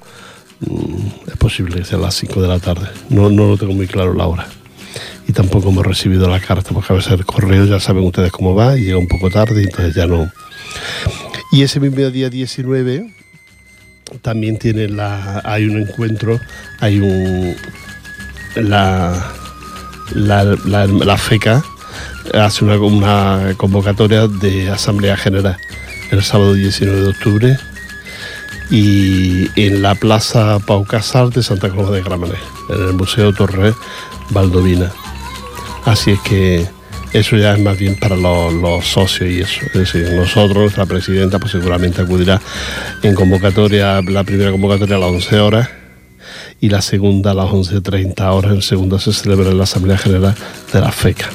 mm, 0.60 0.96
es 1.28 1.38
posible 1.38 1.78
que 1.78 1.86
sea 1.86 2.00
las 2.00 2.16
5 2.16 2.42
de 2.42 2.48
la 2.48 2.60
tarde, 2.60 2.88
no, 3.10 3.30
no 3.30 3.48
lo 3.48 3.58
tengo 3.58 3.74
muy 3.74 3.88
claro 3.88 4.14
la 4.14 4.28
hora 4.28 4.48
y 5.28 5.32
tampoco 5.32 5.70
hemos 5.70 5.86
recibido 5.86 6.30
la 6.30 6.40
carta 6.40 6.72
porque 6.74 6.92
a 6.92 6.96
veces 6.96 7.14
el 7.14 7.26
correo 7.26 7.66
ya 7.66 7.80
saben 7.80 8.04
ustedes 8.04 8.32
cómo 8.32 8.56
va 8.56 8.78
y 8.78 8.84
llega 8.84 8.98
un 8.98 9.08
poco 9.08 9.30
tarde 9.30 9.64
entonces 9.64 9.96
ya 9.96 10.06
no. 10.06 10.30
Y 11.52 11.62
ese 11.62 11.80
mismo 11.80 12.10
día 12.10 12.30
19 12.30 13.14
también 14.22 14.58
tiene 14.58 14.88
la, 14.88 15.42
hay 15.44 15.66
un 15.66 15.82
encuentro, 15.82 16.40
hay 16.80 17.00
un, 17.00 17.56
la, 18.56 19.32
la, 20.16 21.18
FECA 21.18 21.64
hace 22.34 22.66
una, 22.66 22.78
una, 22.78 23.54
convocatoria 23.58 24.28
de 24.28 24.70
Asamblea 24.70 25.18
General 25.18 25.58
el 26.12 26.24
sábado 26.24 26.54
19 26.54 27.02
de 27.02 27.08
octubre 27.08 27.58
y 28.70 29.50
en 29.60 29.82
la 29.82 29.96
Plaza 29.96 30.60
Pau 30.60 30.86
Casal 30.86 31.32
de 31.32 31.44
Santa 31.44 31.70
Cruz 31.70 31.92
de 31.92 32.02
Gramenet, 32.02 32.38
en 32.70 32.88
el 32.88 32.94
Museo 32.94 33.34
Torre 33.34 33.74
Valdovina. 34.30 34.92
Así 35.86 36.12
es 36.12 36.20
que 36.22 36.68
eso 37.14 37.38
ya 37.38 37.54
es 37.54 37.60
más 37.60 37.78
bien 37.78 37.96
para 37.96 38.16
los, 38.16 38.86
socios 38.86 39.30
y 39.30 39.42
eso. 39.42 39.62
Es 39.68 39.74
decir, 39.74 40.12
nosotros, 40.14 40.78
la 40.78 40.86
presidenta, 40.86 41.40
pues 41.40 41.52
seguramente 41.52 42.02
acudirá 42.02 42.42
en 43.04 43.14
convocatoria, 43.14 44.02
la 44.02 44.24
primera 44.24 44.52
convocatoria 44.52 44.96
a 44.96 45.00
las 45.00 45.10
11 45.10 45.40
horas 45.40 45.70
y 46.60 46.70
la 46.70 46.82
segunda 46.82 47.32
a 47.32 47.34
las 47.36 47.50
11.30 47.50 48.20
horas. 48.32 48.52
El 48.54 48.64
segundo 48.64 49.00
se 49.00 49.14
celebra 49.14 49.52
en 49.52 49.58
la 49.58 49.64
Asamblea 49.66 49.98
General 49.98 50.36
de 50.74 50.82
la 50.82 50.92
FECA. 50.92 51.30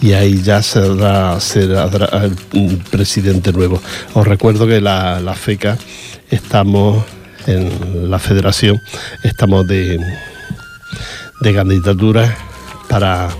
Y 0.00 0.14
ahí 0.14 0.42
ya 0.42 0.62
será, 0.62 1.38
será 1.40 1.88
el 2.24 2.78
presidente 2.90 3.52
nuevo. 3.52 3.80
Os 4.14 4.26
recuerdo 4.26 4.66
que 4.66 4.80
la, 4.80 5.20
la 5.20 5.34
FECA 5.34 5.76
estamos 6.30 7.04
en 7.46 8.10
la 8.10 8.18
federación, 8.18 8.80
estamos 9.22 9.66
de, 9.66 9.98
de 11.40 11.54
candidaturas 11.54 12.32
para 12.88 13.30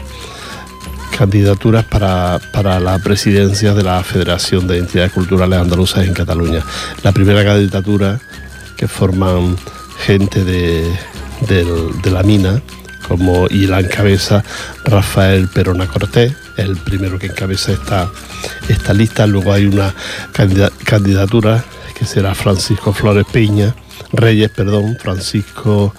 candidaturas 1.23 1.85
para, 1.85 2.81
la 2.81 2.99
presidencia 2.99 3.75
de 3.75 3.85
la 3.85 4.03
Federación 4.03 4.67
de 4.67 4.79
Entidades 4.79 5.13
Culturales 5.13 5.57
Andaluzas 5.57 6.05
en 6.05 6.15
Cataluña. 6.15 6.65
La 7.05 7.13
primera 7.13 7.45
candidatura 7.45 8.19
que 8.77 8.89
forman 8.89 9.57
gente 10.05 10.43
de, 10.43 10.93
la 12.11 12.25
mina, 12.25 12.61
como 13.07 13.47
y 13.49 13.69
la 13.69 13.79
encabeza 13.79 14.43
Rafael 14.85 15.47
Perona 15.47 15.87
Cortés, 15.87 16.35
el 16.57 16.77
primero 16.77 17.21
que 17.21 17.27
encabeza 17.27 17.71
esta, 17.71 18.11
esta 18.69 18.93
lista. 18.93 19.25
Luego 19.25 19.53
hay 19.53 19.67
una 19.67 19.95
candidatura 20.85 21.63
que 21.97 22.05
será 22.05 22.35
Francisco 22.35 22.93
Flores 22.93 23.27
Piña, 23.33 23.77
Reyes, 24.13 24.51
perdón, 24.51 24.99
Francisco 25.01 25.95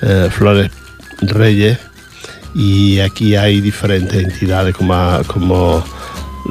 eh, 0.00 0.30
Flores 0.32 0.70
Reyes 1.20 1.78
y 2.54 3.00
aquí 3.00 3.36
hay 3.36 3.60
diferentes 3.60 4.22
entidades 4.22 4.74
como, 4.74 4.94
como 5.26 5.82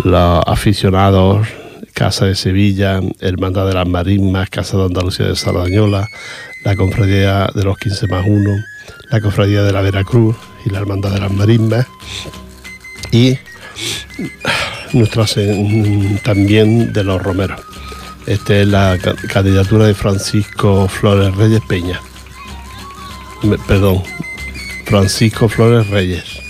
los 0.03 0.43
aficionados, 0.47 1.47
Casa 1.93 2.25
de 2.25 2.35
Sevilla, 2.35 3.01
Hermandad 3.19 3.67
de 3.67 3.73
las 3.73 3.87
Marismas, 3.87 4.49
Casa 4.49 4.77
de 4.77 4.85
Andalucía 4.85 5.27
de 5.27 5.35
Sardañola, 5.35 6.07
la 6.63 6.75
Cofradía 6.75 7.49
de 7.53 7.63
los 7.63 7.77
15 7.77 8.07
más 8.07 8.25
1, 8.25 8.63
la 9.09 9.21
Cofradía 9.21 9.63
de 9.63 9.71
la 9.71 9.81
Veracruz 9.81 10.35
y 10.65 10.69
la 10.69 10.79
Hermandad 10.79 11.11
de 11.11 11.19
las 11.19 11.31
Marismas 11.31 11.85
y 13.11 13.37
nuestras 14.93 15.35
también 16.23 16.93
de 16.93 17.03
los 17.03 17.21
Romeros. 17.21 17.61
Esta 18.27 18.55
es 18.57 18.67
la 18.67 18.97
candidatura 19.31 19.85
de 19.85 19.93
Francisco 19.93 20.87
Flores 20.87 21.35
Reyes 21.35 21.61
Peña. 21.67 21.99
Perdón, 23.67 24.03
Francisco 24.91 25.47
Flores 25.47 25.87
Reyes. 25.87 26.41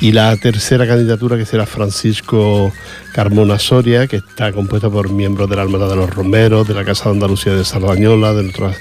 Y 0.00 0.12
la 0.12 0.34
tercera 0.38 0.86
candidatura 0.86 1.36
que 1.36 1.44
será 1.44 1.66
Francisco 1.66 2.72
Carmona 3.12 3.58
Soria, 3.58 4.06
que 4.06 4.16
está 4.16 4.52
compuesta 4.52 4.88
por 4.88 5.10
miembros 5.10 5.50
de 5.50 5.56
la 5.56 5.64
Hermandad 5.64 5.90
de 5.90 5.96
los 5.96 6.08
Romeros, 6.08 6.66
de 6.66 6.72
la 6.72 6.82
Casa 6.82 7.10
de 7.10 7.16
Andalucía 7.16 7.52
de 7.52 7.62
Sardañola, 7.66 8.32
de 8.32 8.48
otras 8.48 8.78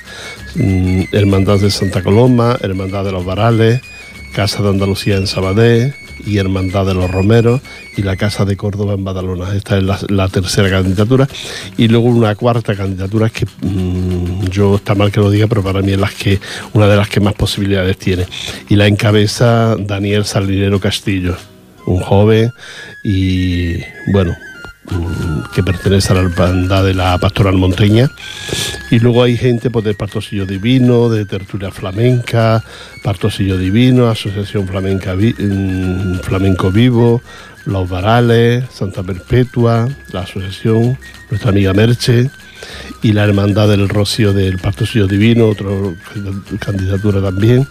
mm, 0.55 1.01
Hermandad 1.12 1.59
de 1.59 1.69
Santa 1.69 2.01
Coloma, 2.01 2.57
Hermandad 2.62 3.03
de 3.03 3.12
los 3.12 3.25
Varales, 3.25 3.81
Casa 4.31 4.63
de 4.63 4.69
Andalucía 4.69 5.17
en 5.17 5.27
Sabadell, 5.27 5.93
y 6.25 6.38
Hermandad 6.38 6.86
de 6.86 6.93
los 6.93 7.10
Romeros 7.10 7.62
y 7.98 8.01
la 8.01 8.15
Casa 8.15 8.45
de 8.45 8.57
Córdoba 8.57 8.93
en 8.93 9.03
Badalona. 9.03 9.55
Esta 9.55 9.77
es 9.77 10.10
la, 10.10 10.27
tercera 10.29 10.69
candidatura. 10.69 11.27
Y 11.77 11.88
luego 11.88 12.07
una 12.07 12.36
cuarta 12.36 12.75
candidatura 12.75 13.29
que 13.29 13.45
mm, 13.45 14.45
yo 14.50 14.75
está 14.75 14.95
mal 14.95 15.12
que 15.12 15.19
lo 15.19 15.29
diga, 15.29 15.48
pero 15.48 15.63
para 15.63 15.81
mí 15.81 15.91
es 15.93 16.00
las 16.00 16.13
que, 16.13 16.39
una 16.74 16.88
de 16.88 16.95
las 16.95 17.10
que 17.10 17.19
más 17.19 17.34
posibilidades 17.34 17.98
tiene. 17.98 18.25
Y 18.69 18.75
la 18.75 18.88
encabeza 18.88 19.75
Daniel 19.77 20.25
Salinero 20.25 20.79
Castillo, 20.79 21.36
un 21.86 22.00
joven 22.00 22.51
y 23.03 23.77
bueno, 24.12 24.36
que 25.53 25.63
pertenece 25.63 26.11
a 26.11 26.15
la 26.15 26.21
hermandad 26.21 26.83
de 26.83 26.93
la 26.93 27.17
Pastoral 27.17 27.55
Monteña. 27.55 28.09
Y 28.91 28.99
luego 28.99 29.23
hay 29.23 29.37
gente 29.37 29.69
pues, 29.69 29.85
de 29.85 29.93
Partosillo 29.93 30.45
Divino, 30.45 31.09
de 31.09 31.25
Tertulia 31.25 31.71
Flamenca, 31.71 32.63
Partosillo 33.03 33.57
Divino, 33.57 34.07
Asociación 34.07 34.67
Flamenca 34.67 35.15
mm, 35.15 36.19
Flamenco 36.19 36.71
Vivo, 36.71 37.21
Los 37.65 37.89
Varales, 37.89 38.65
Santa 38.71 39.01
Perpetua, 39.03 39.87
la 40.11 40.21
Asociación, 40.21 40.97
nuestra 41.29 41.49
amiga 41.49 41.73
Merche 41.73 42.29
y 43.01 43.13
la 43.13 43.23
Hermandad 43.23 43.69
del 43.69 43.89
Rocío 43.89 44.33
del 44.33 44.59
Partosillo 44.59 45.07
Divino, 45.07 45.47
otra 45.47 45.69
candidatura 46.59 47.21
también. 47.21 47.67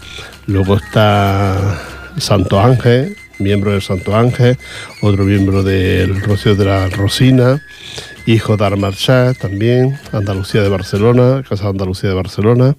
Luego 0.47 0.77
está 0.77 1.81
Santo 2.17 2.61
Ángel, 2.61 3.17
miembro 3.39 3.73
del 3.73 3.83
Santo 3.83 4.17
Ángel, 4.17 4.57
otro 5.01 5.25
miembro 5.25 5.63
del 5.63 6.21
Rocío 6.21 6.55
de 6.55 6.65
la 6.65 6.89
Rosina, 6.89 7.63
hijo 8.27 8.57
de 8.57 8.65
Armarchá 8.65 9.35
también, 9.35 9.99
Andalucía 10.13 10.63
de 10.63 10.69
Barcelona, 10.69 11.43
Casa 11.49 11.65
de 11.65 11.71
Andalucía 11.71 12.11
de 12.11 12.17
Barcelona, 12.17 12.77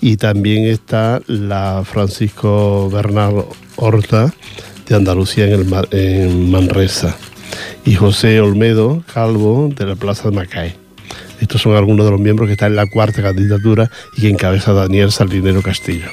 y 0.00 0.16
también 0.16 0.64
está 0.64 1.20
la 1.26 1.82
Francisco 1.84 2.88
Bernal 2.90 3.44
Horta, 3.76 4.32
de 4.88 4.96
Andalucía 4.96 5.46
en, 5.46 5.52
el, 5.52 5.88
en 5.92 6.50
Manresa 6.50 7.16
y 7.84 7.94
José 7.94 8.40
Olmedo 8.40 9.04
Calvo 9.12 9.72
de 9.74 9.86
la 9.86 9.96
Plaza 9.96 10.28
de 10.28 10.36
Macaé. 10.36 10.76
Estos 11.40 11.62
son 11.62 11.74
algunos 11.74 12.04
de 12.04 12.12
los 12.12 12.20
miembros 12.20 12.48
que 12.48 12.52
están 12.52 12.72
en 12.72 12.76
la 12.76 12.86
cuarta 12.86 13.22
candidatura 13.22 13.90
y 14.16 14.22
que 14.22 14.28
encabeza 14.28 14.72
Daniel 14.72 15.10
Salinero 15.10 15.62
Castillo. 15.62 16.06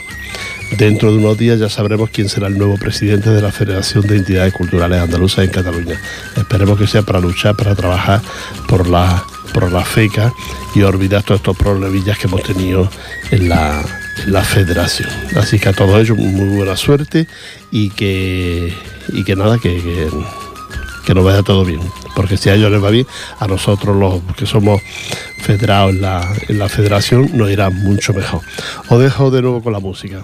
Dentro 0.76 1.12
de 1.12 1.18
unos 1.18 1.38
días 1.38 1.60
ya 1.60 1.70
sabremos 1.70 2.10
quién 2.10 2.28
será 2.30 2.48
el 2.48 2.58
nuevo 2.58 2.78
presidente 2.78 3.30
de 3.30 3.42
la 3.42 3.52
Federación 3.52 4.06
de 4.06 4.18
Entidades 4.18 4.54
Culturales 4.54 5.02
Andaluzas 5.02 5.46
en 5.46 5.52
Cataluña. 5.52 6.00
Esperemos 6.36 6.78
que 6.78 6.88
sea 6.88 7.04
para 7.04 7.20
luchar, 7.20 7.56
para 7.56 7.74
trabajar 7.74 8.22
por 8.68 8.88
la, 8.88 9.24
por 9.54 9.72
la 9.72 9.84
FECA 9.84 10.34
y 10.76 10.82
olvidar 10.82 11.24
todos 11.24 11.40
estos 11.40 11.58
problemillas 11.58 12.18
que 12.20 12.28
hemos 12.28 12.44
tenido 12.44 12.90
en 13.32 13.50
la, 13.50 13.84
federación. 14.44 15.10
Así 15.36 15.58
que 15.58 15.70
a 15.70 15.74
todos 15.74 16.02
ellos 16.02 16.18
muy 16.18 16.58
buena 16.58 16.76
suerte 16.76 17.28
y 17.72 17.90
que, 17.92 18.74
y 19.14 19.24
que 19.24 19.36
nada, 19.36 19.58
que, 19.58 19.82
que, 19.82 20.10
que 21.06 21.14
nos 21.14 21.24
vaya 21.24 21.44
todo 21.44 21.64
bien. 21.64 21.80
Porque 22.16 22.36
si 22.36 22.50
a 22.50 22.56
ellos 22.56 22.72
les 22.72 22.84
va 22.84 22.90
bien, 22.90 23.08
a 23.40 23.48
nosotros 23.48 23.96
los 23.96 24.22
que 24.36 24.46
somos 24.46 24.82
federados 25.40 25.92
en 25.92 26.02
la, 26.02 26.28
en 26.50 26.60
la 26.60 26.68
federación 26.68 27.32
nos 27.34 27.50
irá 27.50 27.70
mucho 27.70 28.14
mejor. 28.14 28.42
Os 28.90 29.00
dejo 29.00 29.32
de 29.32 29.42
nuevo 29.42 29.64
con 29.64 29.72
la 29.72 29.80
música. 29.80 30.24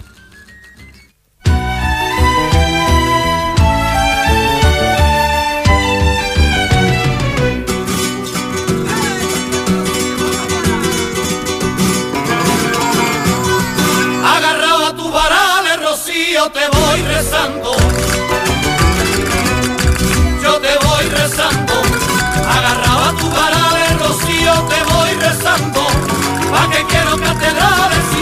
Quiero 26.87 27.17
catedrales 27.17 28.12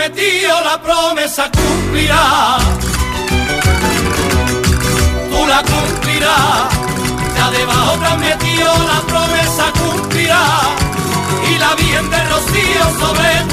debajo 0.00 0.08
tan 0.08 0.12
metido 0.12 0.60
la 0.62 0.80
promesa 0.80 1.50
cumplirá. 1.50 2.58
Tú 5.30 5.46
la 5.46 5.62
cumplirás. 5.62 6.68
Ya 7.36 7.50
debajo 7.50 7.98
tan 7.98 8.20
metido 8.20 8.72
la 8.92 9.00
promesa 9.06 9.72
cumplirá. 9.72 10.44
Y 11.50 11.58
la 11.58 11.74
bien 11.74 12.10
de 12.10 12.24
rocío 12.24 12.84
sobre 12.98 13.49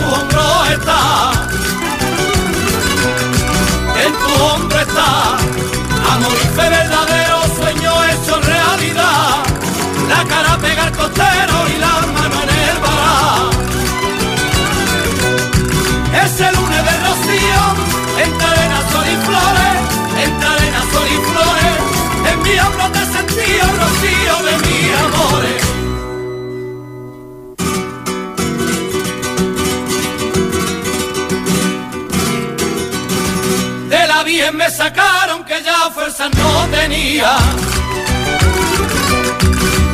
me 34.58 34.70
sacaron 34.72 35.44
que 35.46 35.62
ya 35.64 35.90
fuerza 35.92 36.30
no 36.30 36.68
tenía. 36.76 37.38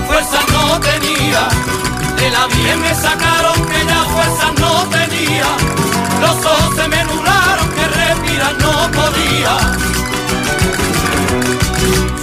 Fuerza 0.07 0.39
no 0.53 0.79
tenía. 0.79 1.41
De 2.15 2.29
la 2.29 2.47
bien 2.47 2.79
me 2.81 2.95
sacaron 2.95 3.57
que 3.69 3.79
ya 3.85 4.03
fuerza 4.15 4.47
no 4.61 4.73
tenía. 4.97 5.49
Los 6.21 6.45
ojos 6.45 6.75
se 6.77 6.87
me 6.87 7.03
nublaron 7.03 7.69
que 7.75 7.87
respirar 7.99 8.55
no 8.65 8.73
podía. 8.99 9.53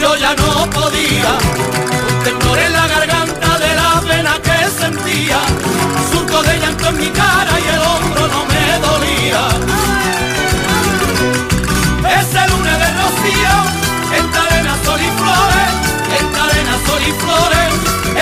Yo 0.00 0.16
ya 0.16 0.34
no 0.34 0.70
podía. 0.70 1.32
Un 2.08 2.24
temblor 2.24 2.58
en 2.58 2.72
la 2.72 2.86
garganta 2.88 3.58
de 3.58 3.74
la 3.74 4.00
pena 4.08 4.34
que 4.46 4.58
sentía. 4.80 5.40
Surco 6.10 6.42
de 6.42 6.58
llanto 6.58 6.88
en 6.88 6.96
mi 7.00 7.10
cara 7.10 7.52
y 7.64 7.68
el 7.74 7.82
hombro 7.90 8.28
no 8.28 8.40
me 8.46 8.64
dolía. 8.88 9.99
Ese 12.18 12.48
lunes 12.48 12.78
de 12.82 12.88
rocío, 13.00 13.54
en 14.18 14.24
arena 14.34 14.74
sol 14.84 15.00
y 15.00 15.10
flores, 15.20 15.72
en 16.18 16.26
arena 16.44 16.74
sol 16.86 17.02
y 17.06 17.12
flores, 17.22 17.70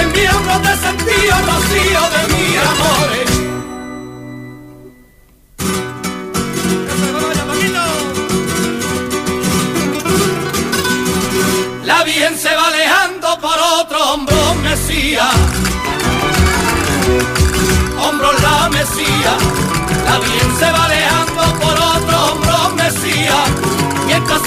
en 0.01 0.13
mi 0.13 0.27
hombro 0.29 0.57
te 0.61 0.77
sentí 0.77 1.19
rocío 1.49 2.03
de 2.15 2.23
mi 2.35 2.57
amores. 2.73 3.29
La 11.85 12.05
bien 12.05 12.37
se 12.39 12.55
va 12.55 12.67
alejando 12.67 13.39
por 13.41 13.59
otro 13.81 14.13
hombro 14.13 14.55
mesía, 14.57 15.31
hombro 18.05 18.33
la 18.35 18.69
mesía, 18.69 19.33
la 20.05 20.19
bien 20.19 20.59
se 20.59 20.71
va 20.71 20.85
alejando 20.85 21.28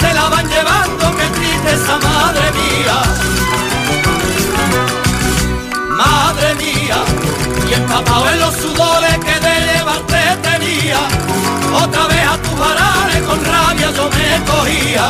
se 0.02 0.14
la 0.14 0.28
van 0.28 0.46
llevando, 0.48 1.04
qué 1.18 1.26
tristeza, 1.38 1.94
madre 2.08 2.46
mía. 2.58 2.98
Madre 6.02 6.48
mía, 6.62 6.98
y 7.68 7.72
empapado 7.74 8.28
en 8.30 8.40
los 8.40 8.54
sudores 8.62 9.16
que 9.26 9.36
de 9.46 9.54
llevarte 9.68 10.20
tenía, 10.48 11.00
otra 11.84 12.02
vez 12.12 12.24
a 12.34 12.36
tus 12.44 12.56
varales 12.58 13.20
con 13.28 13.38
rabia 13.44 13.88
yo 13.96 14.04
me 14.16 14.28
cogía. 14.50 15.06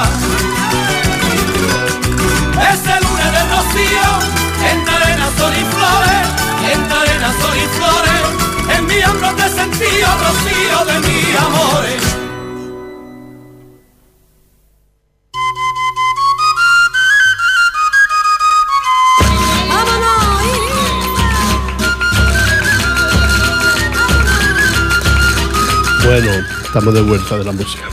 Ese 2.72 2.94
lunes 3.04 3.30
de 3.36 3.42
rocío, 3.54 4.08
en 4.70 4.78
arena 4.96 5.28
sol 5.38 5.54
y 5.62 5.64
flores, 5.74 6.24
en 6.72 6.82
arena 7.00 7.30
sol 7.40 7.56
y 7.64 7.68
flores, 7.78 8.20
en 8.76 8.86
mi 8.86 8.98
hombro 9.08 9.30
te 9.40 9.48
sentí 9.58 9.92
rocío 10.24 10.78
de 10.90 10.96
mi 11.06 11.20
amores. 11.46 12.21
Estamos 26.72 26.94
de 26.94 27.02
vuelta 27.02 27.36
de 27.36 27.44
la 27.44 27.52
música. 27.52 27.84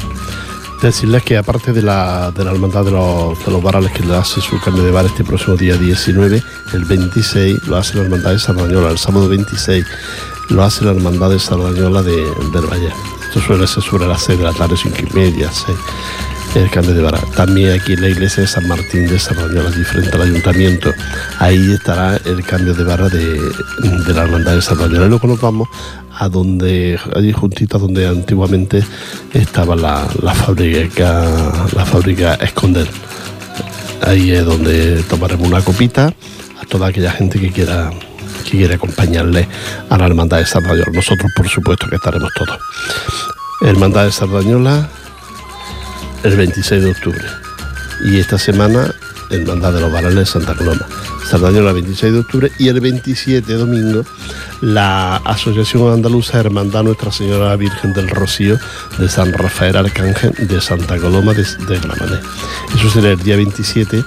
Decirles 0.81 1.23
que 1.23 1.35
aparte 1.35 1.73
de 1.73 1.81
la, 1.81 2.31
de 2.31 2.45
la 2.45 2.51
hermandad 2.51 2.85
de 2.85 2.91
los, 2.91 3.37
de 3.45 3.51
los 3.51 3.61
varales 3.61 3.91
que 3.91 4.05
le 4.05 4.15
hace 4.15 4.39
su 4.39 4.57
cambio 4.61 4.83
de 4.83 4.91
bar 4.91 5.05
este 5.05 5.25
próximo 5.25 5.57
día 5.57 5.75
19, 5.75 6.41
el 6.71 6.85
26 6.85 7.67
lo 7.67 7.75
hace 7.75 7.97
la 7.97 8.03
hermandad 8.03 8.31
de 8.31 8.39
Sardañola, 8.39 8.91
el 8.91 8.97
sábado 8.97 9.27
26 9.27 9.85
lo 10.51 10.63
hace 10.63 10.85
la 10.85 10.91
hermandad 10.91 11.29
de 11.29 11.39
Sardañola 11.39 12.03
de, 12.03 12.15
del 12.53 12.67
Valle. 12.71 12.93
Esto 13.27 13.41
suele 13.41 13.67
ser 13.67 13.83
sobre 13.83 14.07
las 14.07 14.23
6 14.23 14.39
de 14.39 14.45
la 14.45 14.53
tarde, 14.53 14.77
5 14.77 14.95
y 15.11 15.13
media, 15.13 15.51
6 15.51 15.77
el 16.55 16.71
cambio 16.71 16.93
de 16.93 17.01
vara. 17.01 17.19
También 17.35 17.79
aquí 17.79 17.93
en 17.93 18.01
la 18.01 18.07
iglesia 18.07 18.41
de 18.41 18.47
San 18.47 18.65
Martín 18.65 19.07
de 19.07 19.19
Sardañola, 19.19 19.69
diferente 19.71 20.15
al 20.15 20.21
ayuntamiento. 20.21 20.93
Ahí 21.39 21.73
estará 21.73 22.15
el 22.25 22.43
cambio 22.43 22.73
de 22.73 22.83
vara 22.85 23.09
de, 23.09 23.39
de 23.39 24.13
la 24.13 24.23
hermandad 24.23 24.55
de 24.55 24.61
Sardañola. 24.61 25.05
Y 25.05 25.09
luego 25.09 25.27
nos 25.27 25.41
vamos 25.41 25.67
a 26.19 26.27
donde, 26.27 26.99
allí 27.15 27.31
juntito 27.31 27.79
donde 27.79 28.05
antiguamente 28.05 28.83
estaba 29.33 29.75
la, 29.75 30.05
fábrica, 30.33 31.65
la 31.73 31.85
fábrica 31.85 32.35
Esconder. 32.35 32.87
Ahí 34.01 34.31
es 34.31 34.45
donde 34.45 35.01
tomaremos 35.03 35.47
una 35.47 35.61
copita 35.61 36.13
a 36.61 36.65
toda 36.65 36.87
aquella 36.87 37.11
gente 37.11 37.39
que 37.39 37.51
quiera 37.51 37.89
que 38.43 38.57
quiere 38.57 38.75
acompañarle 38.75 39.47
a 39.89 39.97
la 39.97 40.05
hermandad 40.05 40.39
de 40.39 40.61
Mayor. 40.61 40.93
Nosotros, 40.93 41.31
por 41.35 41.47
supuesto, 41.47 41.87
que 41.87 41.95
estaremos 41.95 42.29
todos. 42.35 42.57
Hermandad 43.61 44.05
de 44.05 44.11
Sardañola 44.11 44.89
el 46.23 46.35
26 46.35 46.83
de 46.83 46.91
octubre. 46.91 47.25
Y 48.05 48.19
esta 48.19 48.37
semana, 48.37 48.93
Hermandad 49.29 49.73
de 49.73 49.81
los 49.81 49.91
Varales 49.91 50.15
de 50.15 50.25
Santa 50.25 50.53
Coloma. 50.53 50.85
Sardañola 51.29 51.69
el 51.69 51.75
26 51.75 52.13
de 52.13 52.19
octubre 52.19 52.51
y 52.57 52.69
el 52.69 52.79
27 52.79 53.53
domingo 53.53 54.03
la 54.61 55.17
Asociación 55.17 55.93
Andaluza 55.93 56.39
Hermandad 56.39 56.81
Nuestra 56.81 57.11
Señora 57.11 57.55
Virgen 57.55 57.93
del 57.93 58.09
Rocío 58.09 58.57
de 58.97 59.07
San 59.07 59.31
Rafael 59.33 59.77
Arcángel 59.77 60.33
de 60.47 60.59
Santa 60.59 60.97
Coloma 60.97 61.35
de, 61.35 61.43
de. 61.43 62.19
Eso 62.75 62.89
será 62.89 63.11
el 63.11 63.19
día 63.19 63.35
27, 63.35 64.03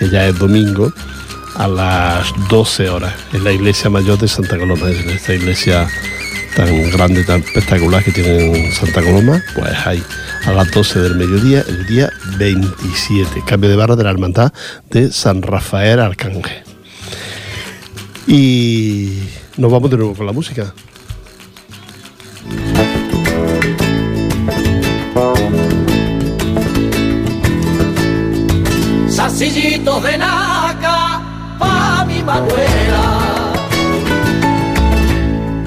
que 0.00 0.10
ya 0.10 0.26
es 0.26 0.36
domingo, 0.36 0.92
a 1.54 1.68
las 1.68 2.32
12 2.48 2.90
horas, 2.90 3.14
en 3.32 3.44
la 3.44 3.52
iglesia 3.52 3.88
mayor 3.88 4.18
de 4.18 4.26
Santa 4.26 4.58
Coloma, 4.58 4.90
en 4.90 5.10
esta 5.10 5.32
iglesia 5.32 5.88
tan 6.56 6.90
grande, 6.90 7.22
tan 7.22 7.40
espectacular 7.40 8.02
que 8.02 8.10
tiene 8.10 8.72
Santa 8.72 9.00
Coloma, 9.00 9.40
pues 9.54 9.86
ahí, 9.86 10.02
a 10.44 10.52
las 10.52 10.68
12 10.72 10.98
del 10.98 11.14
mediodía, 11.14 11.64
el 11.68 11.86
día 11.86 12.12
27, 12.36 13.44
cambio 13.46 13.70
de 13.70 13.76
barra 13.76 13.94
de 13.94 14.02
la 14.02 14.10
hermandad 14.10 14.52
de 14.90 15.12
San 15.12 15.40
Rafael 15.40 16.00
Arcángel. 16.00 16.63
Y 18.26 19.18
nos 19.58 19.70
vamos 19.70 19.90
de 19.90 19.96
nuevo 19.98 20.14
con 20.14 20.26
la 20.26 20.32
música. 20.32 20.72
Sacillitos 29.08 30.02
de 30.02 30.18
naca 30.18 31.20
pa' 31.58 32.04
mi 32.06 32.22
Manuela. 32.22 33.04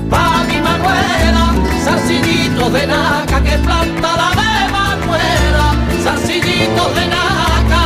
Pa' 0.10 0.44
mi 0.48 0.60
Manuela, 0.60 1.54
zarcillitos 1.84 2.74
de 2.74 2.88
naca 2.88 3.44
que 3.44 3.58
planta 3.60 4.10
la 4.18 4.30
de 4.42 4.72
Manuela. 4.72 5.76
Zarcillitos 6.04 6.96
de 6.96 7.08
naca 7.08 7.84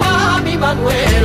pa' 0.00 0.40
mi 0.44 0.56
Manuela. 0.56 1.17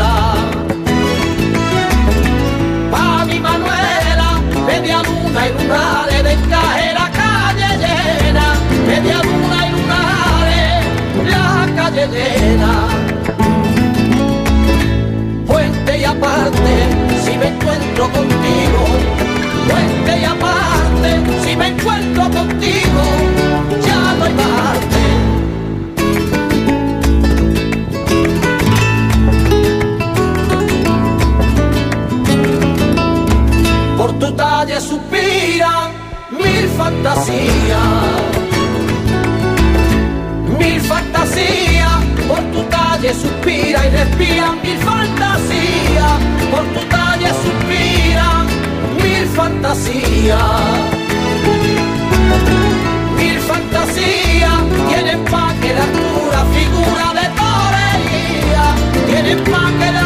De 6.23 6.32
encaje 6.34 6.93
la 6.93 7.10
calle 7.12 7.69
llena. 7.84 8.56
Media 8.88 9.21
luna 9.23 9.67
y 9.67 9.71
lunares, 9.71 10.86
la 11.32 11.76
calle 11.76 12.08
llena 12.08 13.04
puente 15.54 15.99
y 15.99 16.04
aparte 16.04 16.73
si 17.23 17.38
me 17.38 17.47
encuentro 17.47 18.10
contigo. 18.12 18.82
Puente 19.69 20.19
y 20.19 20.26
aparte 20.26 21.10
si 21.43 21.56
me 21.56 21.67
encuentro 21.67 22.23
contigo. 22.30 23.92
Mil 40.57 40.79
fantasías, 40.81 41.99
por 42.27 42.39
tu 42.53 42.63
talle 42.69 43.13
suspira 43.13 43.85
y 43.85 43.89
respiran 43.89 44.61
mil 44.63 44.77
fantasías, 44.77 46.17
por 46.49 46.63
tu 46.73 46.81
talle 46.87 47.29
suspiran 47.43 48.47
mil 49.03 49.27
fantasías. 49.35 50.39
Mil 53.17 53.39
fantasías 53.39 54.59
tienen 54.89 55.19
pa' 55.25 55.53
que 55.61 55.73
la 55.73 55.83
altura 55.83 56.39
figura 56.55 57.05
de 57.19 57.25
torería, 57.41 58.65
tienen 59.07 59.39
pa' 59.51 59.71
que 59.79 59.91
la 59.91 60.02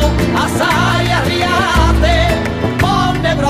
asfalto, 0.00 0.12
asa 0.36 1.04
y 1.04 1.08
arriate, 1.08 2.14
por 2.80 3.18
negro 3.20 3.48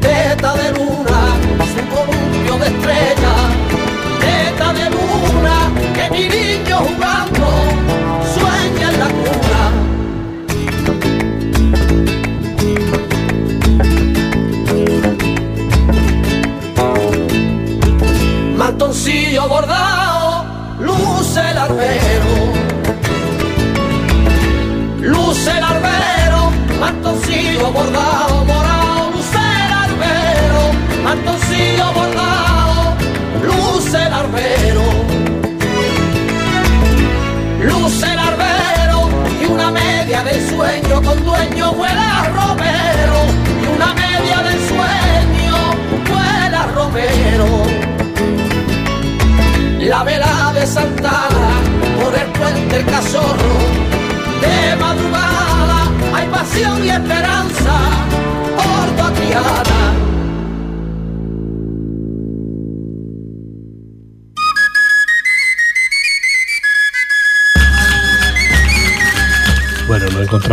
teta 0.00 0.54
de 0.54 0.72
luna, 0.72 1.20
su 1.72 1.82
columpio 1.94 2.58
de 2.58 2.66
estrella, 2.66 3.34
teta 4.20 4.72
de 4.72 4.90
luna, 4.90 5.56
que 5.94 6.10
mi 6.10 6.28
niño 6.28 6.76
jugando 6.78 7.73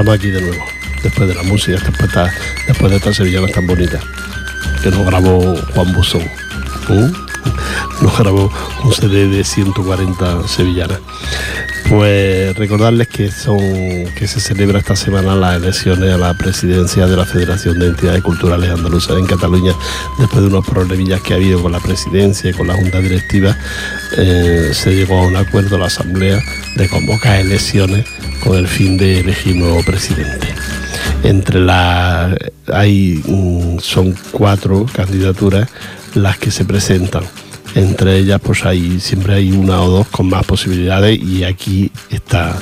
Aquí 0.10 0.30
de 0.30 0.42
nuevo, 0.42 0.66
después 1.04 1.28
de 1.30 1.36
la 1.36 1.44
música, 1.44 1.78
después, 1.80 2.10
esta- 2.10 2.32
después 2.68 2.92
de 2.92 2.98
estas 2.98 3.16
sevillanas 3.16 3.52
tan 3.52 3.66
bonitas 3.66 4.04
que 4.84 4.90
nos 4.90 5.06
grabó 5.06 5.56
Juan 5.74 5.94
Buzón. 5.94 6.24
¿Mm? 6.90 8.04
Nos 8.04 8.18
grabó 8.18 8.52
un 8.84 8.94
CD 8.94 9.28
de 9.28 9.44
140 9.44 10.48
sevillanas. 10.48 11.00
Pues 11.92 12.56
recordarles 12.56 13.10
que 13.10 13.30
son 13.30 13.60
que 14.16 14.26
se 14.26 14.40
celebra 14.40 14.80
esta 14.80 14.96
semana 14.96 15.36
las 15.36 15.58
elecciones 15.58 16.14
a 16.14 16.18
la 16.18 16.34
presidencia 16.36 17.06
de 17.06 17.18
la 17.18 17.26
Federación 17.26 17.80
de 17.80 17.88
Entidades 17.88 18.22
Culturales 18.24 18.70
Andaluzas 18.70 19.18
en 19.18 19.26
Cataluña, 19.26 19.74
después 20.18 20.42
de 20.42 20.48
unos 20.48 20.66
problemillas 20.66 21.20
que 21.20 21.34
ha 21.34 21.36
habido 21.36 21.62
con 21.62 21.74
la 21.74 21.82
presidencia 21.82 22.50
y 22.50 22.54
con 22.54 22.68
la 22.68 22.76
Junta 22.76 23.02
Directiva, 23.02 23.58
eh, 24.18 24.70
se 24.72 24.96
llegó 24.96 25.20
a 25.20 25.28
un 25.28 25.36
acuerdo 25.36 25.78
la 25.78 25.88
Asamblea 25.88 26.42
de 26.78 26.88
convocar 26.88 27.42
elecciones 27.42 28.06
con 28.42 28.56
el 28.56 28.70
fin 28.70 28.98
de 28.98 29.20
elegir 29.20 29.58
nuevo 29.58 29.84
presidente. 29.84 30.48
Entre 31.24 31.60
las 31.60 32.38
hay 32.72 33.22
mm, 33.28 33.80
son 33.80 34.16
cuatro 34.32 34.86
candidaturas 34.94 35.68
las 36.16 36.38
que 36.38 36.52
se 36.52 36.64
presentan. 36.64 37.26
Entre 37.76 38.18
ellas, 38.18 38.42
pues 38.44 38.66
hay 38.66 39.00
siempre 39.00 39.36
hay 39.36 39.52
una 39.52 39.82
o 39.82 39.90
dos 39.90 40.08
con 40.08 40.28
más 40.28 40.46
posibilidades 40.46 41.20
y 41.20 41.44
aquí 41.44 41.92
está 42.10 42.58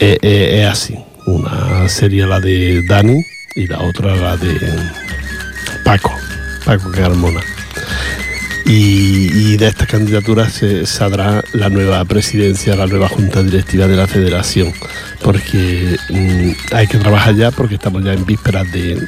eh, 0.00 0.18
eh, 0.22 0.60
es 0.62 0.66
así. 0.66 0.94
Una 1.26 1.88
sería 1.88 2.26
la 2.26 2.40
de 2.40 2.82
Dani 2.86 3.22
y 3.54 3.66
la 3.66 3.80
otra 3.80 4.14
la 4.14 4.36
de 4.36 4.56
Paco, 5.84 6.12
Paco 6.64 6.90
Carmona. 6.90 7.40
Y, 8.64 9.56
de 9.56 9.66
estas 9.66 9.88
candidaturas 9.88 10.52
se 10.52 10.84
saldrá 10.84 11.42
la 11.54 11.70
nueva 11.70 12.04
presidencia, 12.04 12.76
la 12.76 12.86
nueva 12.86 13.08
junta 13.08 13.42
directiva 13.42 13.86
de 13.86 13.96
la 13.96 14.06
federación, 14.06 14.74
porque 15.22 15.96
mm, 16.10 16.74
hay 16.74 16.86
que 16.86 16.98
trabajar 16.98 17.34
ya, 17.34 17.50
porque 17.50 17.76
estamos 17.76 18.04
ya 18.04 18.12
en 18.12 18.26
vísperas 18.26 18.70
de, 18.70 19.02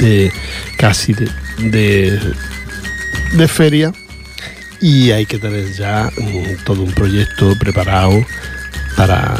de 0.00 0.32
casi 0.78 1.12
de, 1.12 2.18
de 3.34 3.48
feria 3.48 3.92
y 4.80 5.10
hay 5.10 5.26
que 5.26 5.38
tener 5.38 5.72
ya 5.72 6.10
mm, 6.16 6.64
todo 6.64 6.82
un 6.82 6.92
proyecto 6.92 7.56
preparado 7.58 8.24
para, 8.96 9.36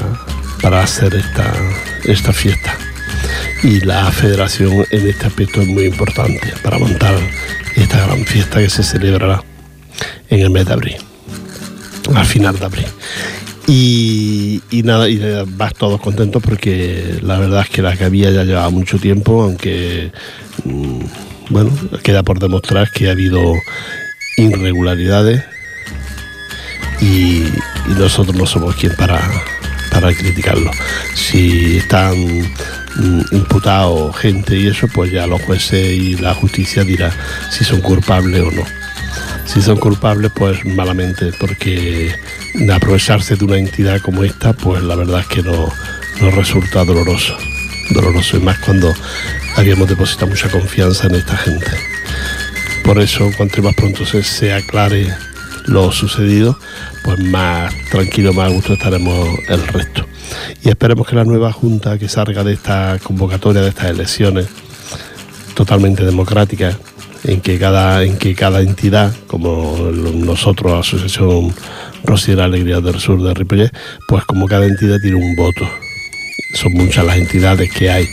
para 0.62 0.83
hacer 0.83 1.14
esta, 1.14 1.53
esta 2.05 2.33
fiesta. 2.33 2.77
Y 3.62 3.81
la 3.81 4.11
federación 4.11 4.87
en 4.90 5.09
este 5.09 5.27
aspecto 5.27 5.62
es 5.62 5.68
muy 5.68 5.85
importante 5.85 6.53
para 6.62 6.79
montar 6.79 7.14
esta 7.75 8.07
gran 8.07 8.25
fiesta 8.25 8.61
que 8.61 8.70
se 8.70 8.83
celebrará 8.83 9.42
en 10.29 10.40
el 10.40 10.51
mes 10.51 10.66
de 10.66 10.72
abril, 10.72 10.96
al 12.14 12.27
final 12.27 12.59
de 12.59 12.64
abril. 12.64 12.87
Y, 13.66 14.62
y 14.70 14.83
nada, 14.85 15.09
y 15.09 15.20
vas 15.57 15.75
todos 15.75 16.01
contentos 16.01 16.42
porque 16.42 17.18
la 17.22 17.38
verdad 17.38 17.62
es 17.62 17.70
que 17.70 17.83
la 17.83 17.96
que 17.96 18.05
había 18.05 18.31
ya 18.31 18.44
llevaba 18.44 18.70
mucho 18.70 18.99
tiempo, 18.99 19.42
aunque 19.42 20.12
mm, 20.64 21.01
bueno, 21.51 21.70
queda 22.03 22.22
por 22.22 22.38
demostrar 22.38 22.90
que 22.90 23.09
ha 23.09 23.12
habido 23.12 23.55
irregularidades 24.37 25.42
y, 27.01 27.44
nosotros 27.99 28.37
no 28.37 28.46
somos 28.46 28.75
quien 28.75 28.94
para, 28.96 29.20
para 29.92 30.12
criticarlo. 30.12 30.70
Si 31.14 31.79
están 31.79 32.16
mm, 32.18 33.20
imputados 33.31 34.16
gente 34.16 34.57
y 34.57 34.66
eso, 34.66 34.88
pues 34.88 35.12
ya 35.12 35.27
los 35.27 35.40
jueces 35.42 35.92
y 35.92 36.16
la 36.16 36.35
justicia 36.35 36.83
dirá 36.83 37.12
si 37.51 37.64
son 37.64 37.81
culpables 37.81 38.42
o 38.42 38.51
no. 38.51 38.64
Si 39.46 39.62
son 39.62 39.79
culpables, 39.79 40.33
pues 40.35 40.64
malamente, 40.64 41.33
porque 41.38 42.12
aprovecharse 42.75 43.37
de 43.37 43.44
una 43.44 43.59
entidad 43.59 44.01
como 44.01 44.25
esta, 44.25 44.53
pues 44.53 44.83
la 44.83 44.96
verdad 44.96 45.20
es 45.20 45.27
que 45.29 45.42
no, 45.42 45.72
no 46.20 46.31
resulta 46.33 46.85
doloroso. 46.85 47.37
Doloroso 47.90 48.37
y 48.37 48.40
más 48.40 48.59
cuando 48.59 48.92
habíamos 49.57 49.88
depositado 49.88 50.27
mucha 50.27 50.49
confianza 50.49 51.07
en 51.07 51.14
esta 51.14 51.37
gente. 51.37 51.96
Por 52.87 53.01
eso, 53.01 53.29
cuanto 53.37 53.62
más 53.62 53.75
pronto 53.75 54.07
se, 54.07 54.53
aclare 54.53 55.12
lo 55.66 55.90
sucedido, 55.90 56.57
pues 57.03 57.18
más 57.18 57.75
tranquilo, 57.90 58.33
más 58.33 58.49
a 58.49 58.55
gusto 58.55 58.75
estaremos 58.75 59.29
el 59.49 59.66
resto. 59.66 60.07
Y 60.62 60.68
esperemos 60.68 61.09
que 61.09 61.16
la 61.16 61.25
nueva 61.25 61.51
Junta 61.51 61.99
que 61.99 62.09
salga 62.09 62.44
de 62.44 62.53
esta 62.53 63.01
convocatoria, 63.03 63.61
de 63.62 63.70
estas 63.70 63.90
elecciones 63.90 64.46
totalmente 65.55 66.05
democráticas, 66.05 66.77
en 67.25 67.40
que 67.40 67.59
cada, 67.59 68.05
en 68.05 68.18
que 68.18 68.37
cada 68.37 68.61
entidad, 68.61 69.12
como 69.27 69.90
nosotros, 69.90 70.70
la 70.70 70.79
Asociación 70.79 71.53
Rosiera 72.05 72.44
Alegría 72.44 72.81
del 72.81 73.01
Sur 73.01 73.20
de 73.20 73.35
Ripollet, 73.35 73.77
pues 74.07 74.25
como 74.27 74.46
cada 74.46 74.64
entidad 74.64 75.01
tiene 75.01 75.16
un 75.16 75.35
voto. 75.35 75.68
Son 76.55 76.72
muchas 76.72 77.05
las 77.05 77.16
entidades 77.16 77.68
que 77.75 77.90
hay 77.90 78.07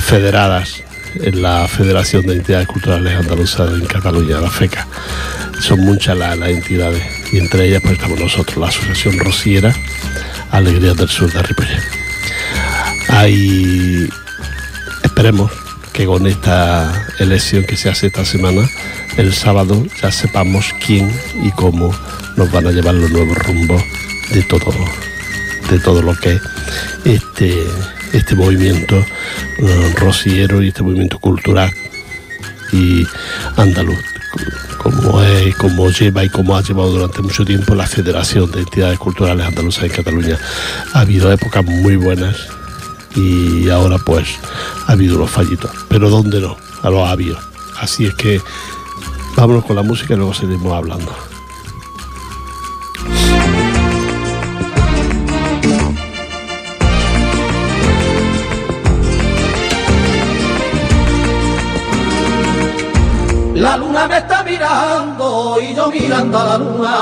federadas 0.00 0.84
en 1.16 1.42
la 1.42 1.66
Federación 1.68 2.26
de 2.26 2.34
Entidades 2.34 2.68
Culturales 2.68 3.14
Andaluzas 3.14 3.72
en 3.72 3.86
Cataluña, 3.86 4.40
la 4.40 4.50
FECA. 4.50 4.86
Son 5.60 5.80
muchas 5.80 6.16
las, 6.16 6.38
las 6.38 6.50
entidades 6.50 7.02
y 7.32 7.38
entre 7.38 7.66
ellas 7.66 7.82
pues 7.82 7.94
estamos 7.94 8.20
nosotros, 8.20 8.56
la 8.58 8.68
Asociación 8.68 9.18
Rosiera 9.18 9.74
Alegría 10.50 10.94
del 10.94 11.08
Sur 11.08 11.32
de 11.32 11.42
Ripollet. 11.42 11.82
Hay, 13.08 14.08
esperemos 15.02 15.50
que 15.92 16.06
con 16.06 16.26
esta 16.26 17.06
elección 17.18 17.64
que 17.64 17.76
se 17.76 17.88
hace 17.88 18.06
esta 18.06 18.24
semana, 18.24 18.68
el 19.16 19.34
sábado 19.34 19.84
ya 20.00 20.12
sepamos 20.12 20.72
quién 20.86 21.10
y 21.42 21.50
cómo 21.50 21.92
nos 22.36 22.50
van 22.52 22.66
a 22.68 22.70
llevar 22.70 22.94
los 22.94 23.10
nuevos 23.10 23.36
rumbos 23.38 23.82
de 24.30 24.42
todo, 24.42 24.72
de 25.70 25.78
todo 25.80 26.02
lo 26.02 26.14
que 26.14 26.34
es 26.34 26.42
este, 27.04 27.52
este 28.12 28.34
movimiento 28.34 28.96
uh, 28.96 29.98
rociero 29.98 30.62
y 30.62 30.68
este 30.68 30.82
movimiento 30.82 31.18
cultural 31.18 31.70
y 32.72 33.06
andaluz 33.56 33.98
como, 34.78 35.22
es, 35.22 35.54
como 35.56 35.90
lleva 35.90 36.24
y 36.24 36.28
como 36.28 36.56
ha 36.56 36.62
llevado 36.62 36.92
durante 36.92 37.20
mucho 37.22 37.44
tiempo 37.44 37.74
la 37.74 37.86
Federación 37.86 38.50
de 38.50 38.60
Entidades 38.60 38.98
Culturales 38.98 39.46
Andaluzas 39.46 39.84
en 39.84 39.90
Cataluña. 39.90 40.38
Ha 40.94 41.00
habido 41.00 41.30
épocas 41.32 41.64
muy 41.64 41.96
buenas 41.96 42.36
y 43.16 43.68
ahora 43.68 43.98
pues 43.98 44.28
ha 44.86 44.92
habido 44.92 45.16
unos 45.16 45.30
fallitos, 45.30 45.70
pero 45.88 46.08
¿dónde 46.08 46.40
no? 46.40 46.56
A 46.82 46.90
los 46.90 47.08
habido. 47.08 47.38
Así 47.80 48.06
es 48.06 48.14
que 48.14 48.40
vámonos 49.36 49.64
con 49.64 49.76
la 49.76 49.82
música 49.82 50.14
y 50.14 50.16
luego 50.16 50.34
seguimos 50.34 50.72
hablando. 50.72 51.14
Luna 63.98 64.08
me 64.08 64.18
está 64.18 64.44
mirando 64.44 65.58
y 65.60 65.74
yo 65.74 65.90
mirando 65.90 66.38
a 66.38 66.44
la 66.44 66.58
luna. 66.58 67.00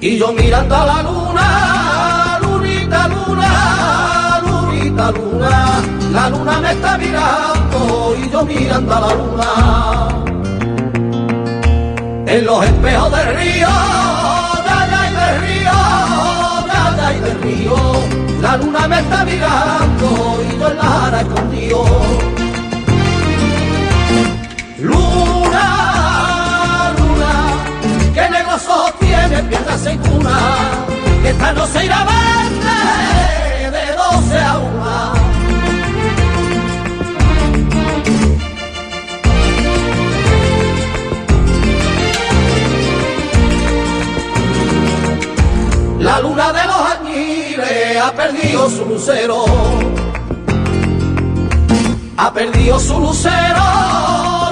Y 0.00 0.18
yo 0.18 0.32
mirando 0.32 0.76
a 0.76 0.86
la 0.86 1.02
luna, 1.02 2.38
lunita 2.42 3.08
luna, 3.08 4.42
lunita 4.44 5.12
luna. 5.12 5.80
La 6.12 6.30
luna 6.30 6.60
me 6.60 6.72
está 6.72 6.98
mirando 6.98 8.16
y 8.18 8.30
yo 8.30 8.44
mirando 8.44 8.94
a 8.94 9.00
la 9.00 9.14
luna. 9.14 10.08
En 12.26 12.44
los 12.44 12.64
espejos 12.64 13.10
del 13.12 13.36
río, 13.36 13.68
ya 14.66 14.86
y 14.88 15.14
del 15.20 15.40
río, 15.46 15.72
ya 16.66 17.12
y 17.14 17.20
del 17.20 17.40
río. 17.42 17.76
La 18.40 18.56
luna 18.56 18.88
me 18.88 18.98
está 18.98 19.24
mirando 19.24 20.42
y 20.50 20.58
yo 20.58 20.68
en 20.68 20.76
la 20.76 21.06
ara 21.06 21.20
escondido. 21.20 22.25
Tiene 29.36 29.48
piedra 29.48 29.74
aceituna, 29.74 30.38
que 31.22 31.30
esta 31.30 31.52
no 31.52 31.66
se 31.66 31.84
irá 31.84 32.00
a 32.00 32.04
verte 32.04 33.70
de 33.70 33.92
doce 33.96 34.38
a 34.40 34.58
una. 34.58 35.12
La 45.98 46.20
luna 46.20 46.52
de 46.52 46.66
los 46.66 46.80
añiles 46.98 48.02
ha 48.02 48.12
perdido 48.12 48.70
su 48.70 48.84
lucero, 48.86 49.44
ha 52.16 52.32
perdido 52.32 52.78
su 52.78 52.98
lucero 53.00 53.64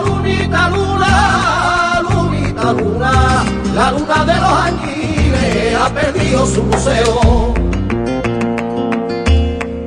lunita 0.05 0.69
luna, 0.71 2.03
lunita 2.03 2.73
luna, 2.73 3.45
la 3.75 3.91
luna 3.91 4.25
de 4.25 4.35
los 4.35 4.53
añiles 4.53 5.77
ha 5.81 5.89
perdido 5.91 6.47
su 6.47 6.63
museo. 6.63 7.55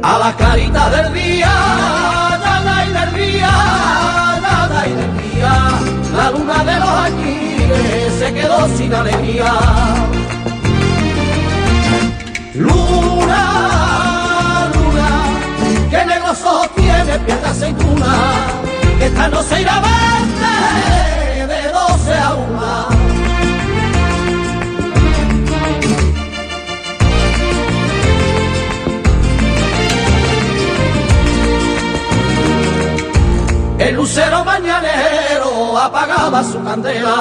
A 0.03 0.17
la 0.19 0.35
carita 0.35 0.89
del 0.89 1.13
día, 1.13 1.47
nada 2.43 2.85
y 2.85 2.93
del 2.93 3.13
día, 3.13 3.51
nada 4.41 4.87
y 4.87 4.93
del 4.93 5.31
día, 5.31 5.53
la 6.15 6.31
luna 6.31 6.63
de 6.63 6.79
los 6.79 6.89
añiles 6.89 8.13
se 8.19 8.33
quedó 8.33 8.67
sin 8.77 8.93
alegría. 8.93 9.53
Luna, 12.55 13.43
luna, 14.73 15.09
que 15.89 16.05
negros 16.05 16.43
ojos 16.43 16.69
tiene 16.75 17.19
piedra 17.19 17.49
aceituna 17.51 18.15
que 18.97 19.05
esta 19.05 19.27
no 19.27 19.43
se 19.43 19.61
irá 19.61 19.75
a 19.77 19.81
verte 19.81 21.26
apagaba 36.27 36.43
su 36.43 36.61
candela, 36.61 37.15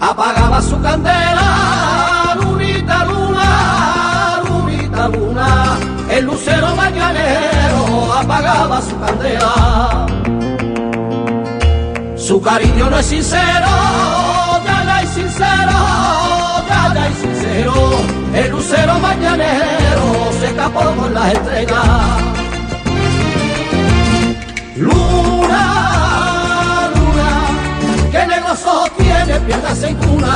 apagaba 0.00 0.62
su 0.62 0.80
candela, 0.82 2.36
lunita 2.42 3.04
luna, 3.04 4.42
lunita 4.48 5.08
luna, 5.08 5.78
el 6.10 6.24
lucero 6.24 6.74
mañanero 6.74 8.12
apagaba 8.18 8.82
su 8.82 8.98
candela. 8.98 10.06
Su 12.16 12.42
cariño 12.42 12.90
no 12.90 12.98
es 12.98 13.06
sincero, 13.06 13.68
ya 14.64 14.84
no 14.84 14.98
es 14.98 15.10
sincero, 15.10 15.78
ya 16.68 16.94
no 16.94 17.04
es 17.04 17.14
sincero. 17.18 17.74
cielo 18.60 18.98
mañanero 18.98 20.32
se 20.40 20.46
escapó 20.46 20.80
con 20.96 21.14
las 21.14 21.32
estrellas. 21.32 22.43
Tiene 29.34 29.46
pierna 29.46 29.70
aceituna, 29.70 30.34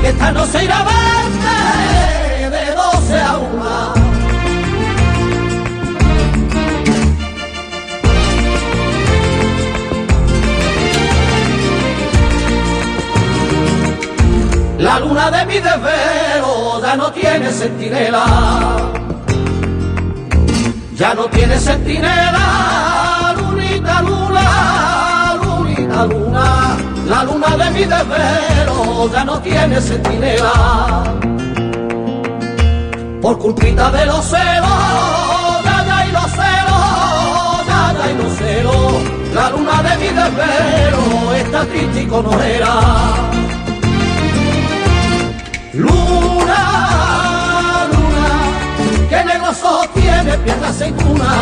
que 0.00 0.08
esta 0.08 0.32
no 0.32 0.46
se 0.46 0.64
irá 0.64 0.78
a 0.78 0.84
verte 0.84 2.50
de 2.50 2.74
doce 2.74 3.20
a 3.20 3.36
una. 3.36 3.94
La 14.78 15.00
luna 15.00 15.30
de 15.30 15.46
mi 15.46 15.54
desvelo 15.54 16.80
ya 16.82 16.96
no 16.96 17.12
tiene 17.12 17.50
centinela. 17.50 18.26
Ya 20.94 21.14
no 21.14 21.24
tiene 21.26 21.58
centinela, 21.58 23.34
lunita 23.36 24.00
luna, 24.00 25.38
lunita 25.42 26.06
luna. 26.06 26.95
La 27.06 27.22
luna 27.22 27.56
de 27.56 27.70
mi 27.70 27.84
desvelo 27.84 29.08
ya 29.12 29.24
no 29.24 29.38
tiene 29.40 29.80
centinela. 29.80 31.04
Por 33.22 33.38
culpita 33.38 33.92
de 33.92 34.06
los 34.06 34.24
celos, 34.24 35.62
ya 35.64 36.06
y 36.08 36.12
los 36.12 36.30
celos, 36.32 37.66
ya 37.68 38.10
y 38.10 38.14
los 38.22 38.32
celos. 38.32 38.92
La 39.32 39.50
luna 39.50 39.82
de 39.84 39.96
mi 39.98 40.08
desvelo 40.20 41.34
está 41.34 41.64
triste 41.66 42.02
y 42.02 42.06
conojera. 42.06 42.74
Luna, 45.74 46.62
luna, 47.92 49.08
que 49.08 49.24
negocio 49.24 49.70
tiene 49.94 50.38
pierna 50.38 50.68
aceituna, 50.70 51.34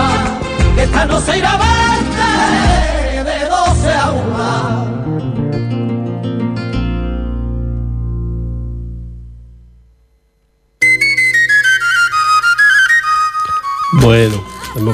que 0.74 0.82
esta 0.82 1.06
no 1.06 1.18
se 1.20 1.38
irá 1.38 1.52
a 1.52 1.56
verte 1.56 2.13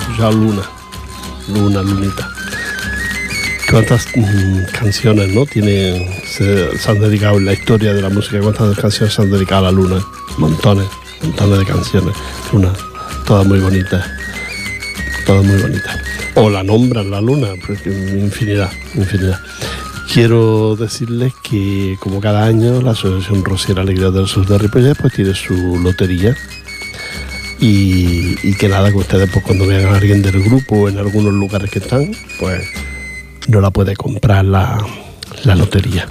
hemos 0.00 0.02
escuchado 0.02 0.32
Luna, 0.32 0.62
Luna, 1.48 1.82
Lunita. 1.82 2.28
Cuántas 3.70 4.06
mm, 4.16 4.64
canciones 4.72 5.28
no 5.28 5.46
tiene 5.46 6.22
se, 6.26 6.68
han 6.88 7.00
dedicado 7.00 7.38
en 7.38 7.44
la 7.46 7.52
historia 7.52 7.92
de 7.94 8.02
la 8.02 8.08
música. 8.08 8.40
Cuántas 8.40 8.76
canciones 8.78 9.14
se 9.14 9.22
han 9.22 9.30
dedicado 9.30 9.66
a 9.66 9.70
la 9.70 9.72
luna 9.72 10.04
montones 10.38 10.86
montones 11.22 11.58
de 11.60 11.64
canciones. 11.66 12.16
Una 12.52 12.72
todas 13.26 13.46
muy 13.46 13.60
bonitas. 13.60 14.04
Todas 15.26 15.44
muy 15.44 15.60
bonitas. 15.60 15.96
O 16.34 16.50
la 16.50 16.62
nombran 16.62 17.10
la 17.10 17.20
luna 17.20 17.48
pues, 17.64 17.84
infinidad 17.86 18.70
infinidad. 18.94 19.40
Quiero 20.12 20.74
decirles 20.74 21.32
que 21.40 21.96
como 22.00 22.20
cada 22.20 22.44
año 22.44 22.82
la 22.82 22.92
asociación 22.92 23.44
Rosiera 23.44 23.82
Alegría 23.82 24.10
del 24.10 24.26
Sur 24.26 24.46
de 24.46 24.58
Ripollet 24.58 24.96
pues 25.00 25.12
tiene 25.12 25.34
su 25.34 25.78
lotería 25.78 26.36
y, 27.60 28.54
que 28.54 28.68
nada 28.68 28.90
que 28.90 28.98
ustedes 28.98 29.30
pues 29.30 29.44
cuando 29.44 29.66
vean 29.66 29.92
a 29.92 29.96
alguien 29.96 30.22
del 30.22 30.42
grupo 30.42 30.88
en 30.88 30.98
algunos 30.98 31.32
lugares 31.32 31.70
que 31.70 31.78
están 31.78 32.12
pues 32.38 32.66
no 33.48 33.60
la 33.60 33.70
puede 33.70 33.96
comprar 33.96 34.44
la, 34.44 34.78
lotería. 35.44 36.06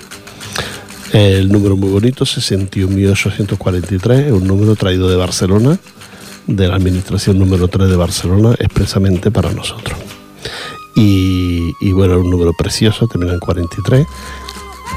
El 1.14 1.50
número 1.50 1.76
muy 1.76 1.90
bonito, 1.90 2.26
61.843, 2.26 4.28
es 4.28 4.32
un 4.32 4.46
número 4.46 4.76
traído 4.76 5.10
de 5.10 5.16
Barcelona, 5.16 5.80
de 6.46 6.68
la 6.68 6.76
Administración 6.76 7.40
número 7.40 7.68
3 7.68 7.90
de 7.90 7.96
Barcelona, 7.96 8.56
expresamente 8.60 9.32
para 9.32 9.52
nosotros. 9.52 9.98
Y, 10.96 11.92
bueno, 11.94 12.20
un 12.20 12.30
número 12.30 12.54
precioso, 12.54 13.08
termina 13.08 13.34
en 13.34 13.40
43, 13.40 14.06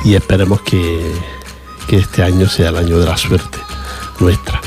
y 0.04 0.14
esperemos 0.14 0.60
que, 0.62 1.12
que 1.86 1.98
este 1.98 2.24
año 2.24 2.48
sea 2.48 2.70
el 2.70 2.76
año 2.76 2.98
de 2.98 3.06
la 3.06 3.16
suerte 3.16 3.58
nuestra. 4.18 4.60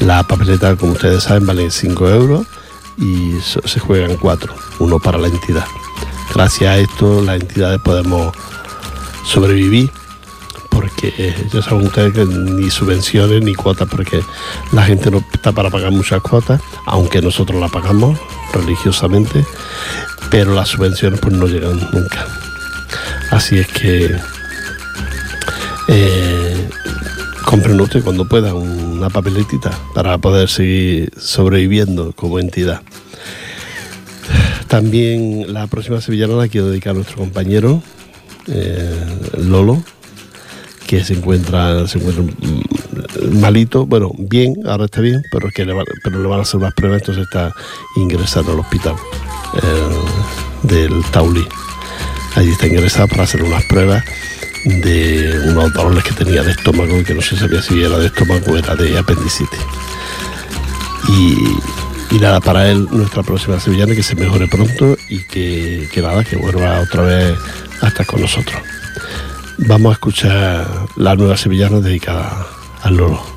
La 0.00 0.22
papeleta, 0.22 0.76
como 0.76 0.92
ustedes 0.92 1.24
saben, 1.24 1.46
vale 1.46 1.70
5 1.70 2.08
euros 2.10 2.46
y 2.98 3.34
se 3.42 3.80
juegan 3.80 4.16
4, 4.16 4.54
uno 4.80 4.98
para 4.98 5.18
la 5.18 5.28
entidad. 5.28 5.64
Gracias 6.34 6.70
a 6.70 6.78
esto 6.78 7.22
las 7.22 7.40
entidades 7.40 7.80
podemos 7.80 8.34
sobrevivir 9.24 9.90
porque 10.70 11.34
ya 11.52 11.62
saben 11.62 11.86
ustedes 11.86 12.12
que 12.12 12.24
ni 12.26 12.70
subvenciones 12.70 13.42
ni 13.42 13.54
cuotas 13.54 13.88
porque 13.88 14.22
la 14.72 14.84
gente 14.84 15.10
no 15.10 15.24
está 15.32 15.52
para 15.52 15.70
pagar 15.70 15.90
muchas 15.90 16.20
cuotas, 16.20 16.60
aunque 16.84 17.22
nosotros 17.22 17.58
las 17.60 17.70
pagamos 17.70 18.18
religiosamente, 18.52 19.44
pero 20.30 20.54
las 20.54 20.68
subvenciones 20.68 21.20
pues 21.20 21.34
no 21.34 21.46
llegan 21.46 21.80
nunca. 21.92 22.26
Así 23.30 23.58
es 23.58 23.66
que 23.68 24.16
eh, 25.88 26.25
compren 27.56 27.80
usted 27.80 28.04
cuando 28.04 28.28
pueda 28.28 28.52
una 28.52 29.08
papeletita 29.08 29.70
para 29.94 30.18
poder 30.18 30.50
seguir 30.50 31.10
sobreviviendo 31.16 32.12
como 32.12 32.38
entidad. 32.38 32.82
También 34.68 35.54
la 35.54 35.66
próxima 35.66 36.02
sevillana 36.02 36.34
la 36.34 36.48
quiero 36.48 36.68
dedicar 36.68 36.90
a 36.90 36.96
nuestro 36.96 37.16
compañero 37.16 37.82
eh, 38.48 39.06
Lolo, 39.38 39.82
que 40.86 41.02
se 41.02 41.14
encuentra, 41.14 41.88
se 41.88 41.98
encuentra 41.98 42.24
mm, 42.24 43.40
malito, 43.40 43.86
bueno, 43.86 44.12
bien, 44.18 44.54
ahora 44.66 44.84
está 44.84 45.00
bien, 45.00 45.22
pero, 45.32 45.48
que 45.48 45.64
le, 45.64 45.72
pero 46.04 46.20
le 46.20 46.28
van 46.28 46.40
a 46.40 46.42
hacer 46.42 46.60
más 46.60 46.74
pruebas, 46.74 47.00
entonces 47.00 47.24
está 47.24 47.54
ingresado 47.96 48.52
al 48.52 48.60
hospital 48.60 48.96
eh, 49.62 50.66
del 50.68 51.02
Taulí. 51.10 51.46
Allí 52.34 52.50
está 52.50 52.66
ingresado 52.66 53.08
para 53.08 53.22
hacer 53.22 53.42
unas 53.42 53.64
pruebas 53.64 54.04
de 54.66 55.40
unos 55.46 55.72
dolores 55.72 56.04
que 56.04 56.12
tenía 56.12 56.42
de 56.42 56.50
estómago 56.50 56.98
y 56.98 57.04
que 57.04 57.14
no 57.14 57.22
se 57.22 57.36
sabía 57.36 57.62
si 57.62 57.82
era 57.82 57.98
de 57.98 58.06
estómago 58.06 58.52
o 58.52 58.56
era 58.56 58.74
de 58.74 58.98
apendicitis. 58.98 59.60
Y 61.08 61.56
y 62.10 62.18
nada, 62.18 62.40
para 62.40 62.70
él, 62.70 62.86
nuestra 62.90 63.22
próxima 63.22 63.58
sevillana, 63.58 63.94
que 63.94 64.02
se 64.02 64.14
mejore 64.14 64.46
pronto 64.46 64.96
y 65.08 65.24
que, 65.24 65.88
que 65.92 66.00
nada, 66.00 66.22
que 66.24 66.36
vuelva 66.36 66.80
otra 66.80 67.02
vez 67.02 67.38
a 67.82 67.88
estar 67.88 68.06
con 68.06 68.20
nosotros. 68.20 68.60
Vamos 69.58 69.90
a 69.90 69.92
escuchar 69.94 70.66
la 70.96 71.16
nueva 71.16 71.36
sevillana 71.36 71.80
dedicada 71.80 72.46
al 72.82 72.96
Lolo. 72.96 73.35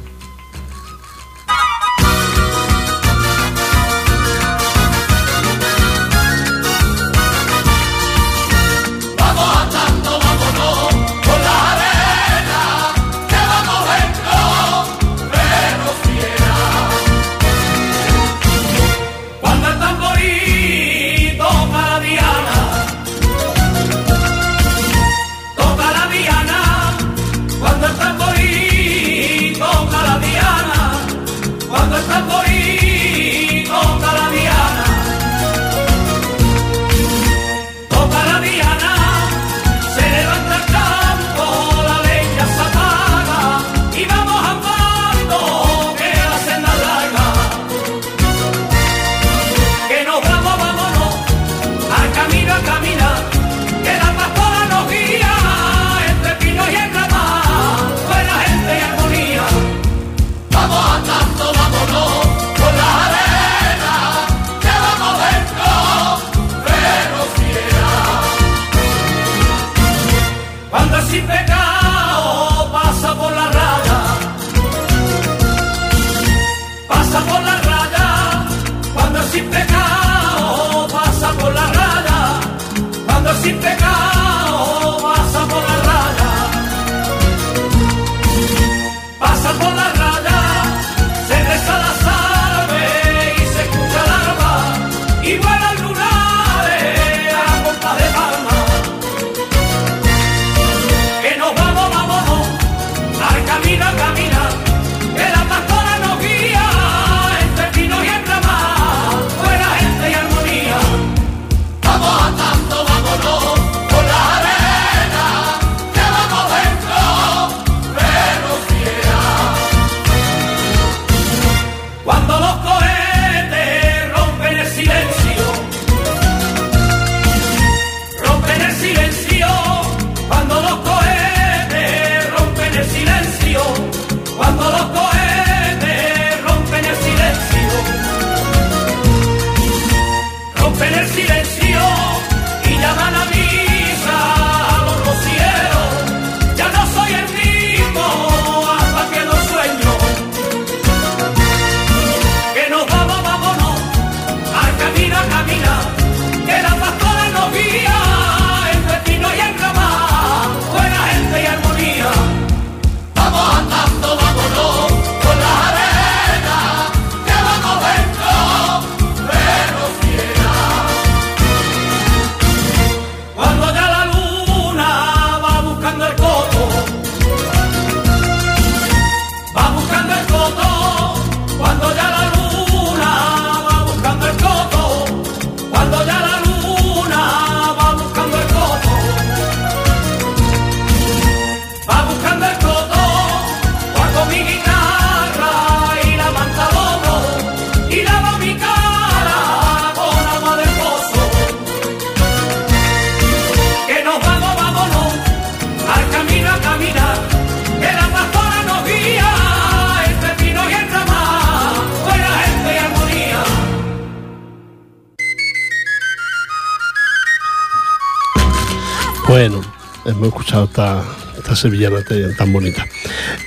Esta, 220.66 221.03
esta 221.38 221.55
sevillana 221.55 222.03
tan 222.38 222.53
bonita. 222.53 222.86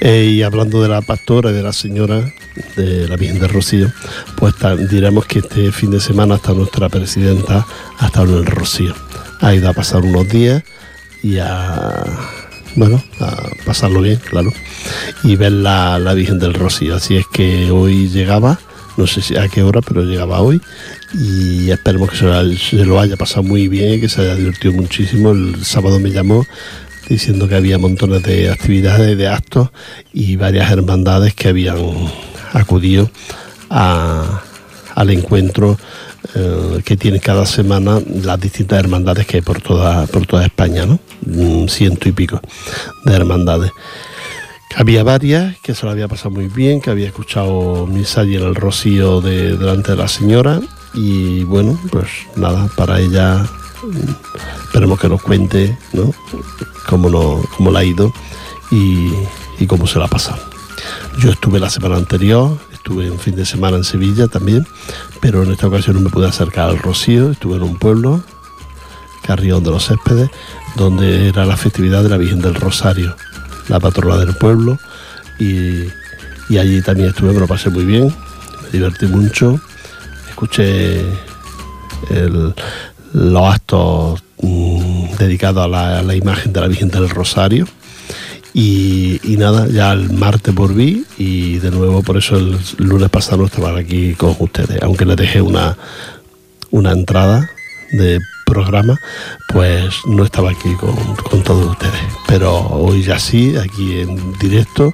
Eh, 0.00 0.24
y 0.32 0.42
hablando 0.42 0.82
de 0.82 0.88
la 0.88 1.00
pastora 1.02 1.50
y 1.50 1.54
de 1.54 1.62
la 1.62 1.72
señora 1.72 2.32
de 2.76 3.08
la 3.08 3.16
Virgen 3.16 3.40
de 3.40 3.48
Rocío, 3.48 3.92
pues 4.36 4.54
diremos 4.90 5.26
que 5.26 5.40
este 5.40 5.72
fin 5.72 5.90
de 5.90 6.00
semana 6.00 6.36
hasta 6.36 6.52
nuestra 6.52 6.88
presidenta 6.88 7.66
ha 7.98 8.06
estado 8.06 8.38
en 8.38 8.44
el 8.44 8.46
Rocío. 8.46 8.94
Ha 9.40 9.54
ido 9.54 9.68
a 9.68 9.72
pasar 9.72 10.02
unos 10.02 10.28
días 10.28 10.62
y 11.22 11.38
a 11.38 12.04
bueno, 12.74 13.02
a 13.20 13.36
pasarlo 13.66 14.00
bien, 14.00 14.18
claro, 14.30 14.50
y 15.24 15.36
ver 15.36 15.52
la, 15.52 15.98
la 15.98 16.14
Virgen 16.14 16.38
del 16.38 16.54
Rocío. 16.54 16.96
Así 16.96 17.16
es 17.16 17.26
que 17.26 17.70
hoy 17.70 18.08
llegaba, 18.08 18.58
no 18.96 19.06
sé 19.06 19.20
si 19.20 19.36
a 19.36 19.48
qué 19.48 19.62
hora, 19.62 19.80
pero 19.82 20.04
llegaba 20.04 20.40
hoy 20.40 20.60
y 21.14 21.70
esperemos 21.70 22.10
que 22.10 22.16
se, 22.16 22.84
lo 22.84 23.00
haya 23.00 23.16
pasado 23.16 23.42
muy 23.42 23.68
bien, 23.68 24.00
que 24.00 24.08
se 24.08 24.22
haya 24.22 24.34
divertido 24.34 24.74
muchísimo. 24.74 25.32
El 25.32 25.64
sábado 25.64 25.98
me 25.98 26.10
llamó 26.10 26.46
diciendo 27.08 27.48
que 27.48 27.54
había 27.54 27.78
montones 27.78 28.22
de 28.22 28.50
actividades, 28.50 29.16
de 29.16 29.28
actos 29.28 29.70
y 30.12 30.36
varias 30.36 30.70
hermandades 30.70 31.34
que 31.34 31.48
habían 31.48 31.76
acudido 32.52 33.10
al 33.68 35.10
encuentro 35.10 35.78
eh, 36.34 36.80
que 36.84 36.96
tiene 36.96 37.20
cada 37.20 37.46
semana 37.46 38.00
las 38.22 38.40
distintas 38.40 38.78
hermandades 38.78 39.26
que 39.26 39.38
hay 39.38 39.42
por 39.42 39.60
toda, 39.60 40.06
por 40.06 40.26
toda 40.26 40.44
España, 40.44 40.86
¿no? 40.86 40.98
ciento 41.68 42.08
y 42.08 42.12
pico 42.12 42.40
de 43.04 43.14
hermandades. 43.14 43.72
Había 44.76 45.02
varias 45.02 45.56
que 45.62 45.74
se 45.74 45.84
lo 45.84 45.92
había 45.92 46.08
pasado 46.08 46.30
muy 46.30 46.48
bien, 46.48 46.80
que 46.80 46.90
había 46.90 47.06
escuchado 47.06 47.86
misa 47.86 48.24
y 48.24 48.36
el 48.36 48.54
rocío 48.54 49.20
de, 49.20 49.56
delante 49.56 49.92
de 49.92 49.98
la 49.98 50.08
señora 50.08 50.60
y 50.94 51.44
bueno, 51.44 51.78
pues 51.90 52.08
nada, 52.36 52.68
para 52.76 53.00
ella 53.00 53.44
esperemos 54.64 54.98
que 55.00 55.08
nos 55.08 55.22
cuente 55.22 55.76
¿no? 55.92 56.12
cómo, 56.88 57.10
no, 57.10 57.42
cómo 57.56 57.70
la 57.70 57.80
ha 57.80 57.84
ido 57.84 58.12
y, 58.70 59.12
y 59.58 59.66
cómo 59.66 59.86
se 59.86 59.98
la 59.98 60.06
ha 60.06 60.08
pasado. 60.08 60.42
Yo 61.18 61.30
estuve 61.30 61.60
la 61.60 61.70
semana 61.70 61.96
anterior, 61.96 62.58
estuve 62.72 63.10
un 63.10 63.18
fin 63.18 63.36
de 63.36 63.44
semana 63.44 63.76
en 63.76 63.84
Sevilla 63.84 64.26
también, 64.28 64.66
pero 65.20 65.42
en 65.42 65.52
esta 65.52 65.68
ocasión 65.68 65.96
no 65.96 66.02
me 66.02 66.10
pude 66.10 66.26
acercar 66.26 66.68
al 66.68 66.78
Rocío, 66.78 67.30
estuve 67.30 67.56
en 67.56 67.62
un 67.62 67.78
pueblo, 67.78 68.22
Carrión 69.22 69.62
de 69.62 69.70
los 69.70 69.86
Céspedes, 69.86 70.30
donde 70.76 71.28
era 71.28 71.46
la 71.46 71.56
festividad 71.56 72.02
de 72.02 72.08
la 72.08 72.16
Virgen 72.16 72.40
del 72.40 72.54
Rosario, 72.54 73.14
la 73.68 73.78
patrona 73.78 74.16
del 74.16 74.34
pueblo, 74.34 74.78
y, 75.38 75.86
allí 76.58 76.82
también 76.82 77.10
estuve, 77.10 77.32
me 77.32 77.40
lo 77.40 77.46
pasé 77.46 77.70
muy 77.70 77.84
bien, 77.84 78.14
me 78.62 78.68
divertí 78.70 79.06
mucho, 79.06 79.60
escuché 80.28 81.06
los 83.12 83.54
actos 83.54 84.22
mm, 84.40 85.16
dedicados 85.18 85.64
a 85.64 86.02
la, 86.02 86.16
imagen 86.16 86.52
de 86.52 86.60
la 86.60 86.68
Virgen 86.68 86.88
del 86.88 87.08
Rosario. 87.08 87.66
Y, 88.54 89.18
nada, 89.38 89.66
ya 89.68 89.92
el 89.92 90.10
martes 90.12 90.54
volví 90.54 91.06
y 91.16 91.58
de 91.58 91.70
nuevo 91.70 92.02
por 92.02 92.18
eso 92.18 92.36
el 92.36 92.58
lunes 92.76 93.08
pasado 93.08 93.46
estaba 93.46 93.78
aquí 93.78 94.14
con 94.14 94.36
ustedes, 94.38 94.82
aunque 94.82 95.06
les 95.06 95.16
dejé 95.16 95.40
una, 95.40 95.78
una 96.70 96.92
entrada 96.92 97.48
de 97.92 98.20
programa, 98.44 99.00
pues 99.48 99.94
no 100.06 100.24
estaba 100.24 100.50
aquí 100.50 100.74
con, 100.74 101.42
todos 101.42 101.70
ustedes. 101.70 102.00
Pero 102.28 102.54
hoy 102.68 103.02
ya 103.02 103.18
sí, 103.18 103.54
aquí 103.56 104.00
en 104.00 104.38
directo, 104.38 104.92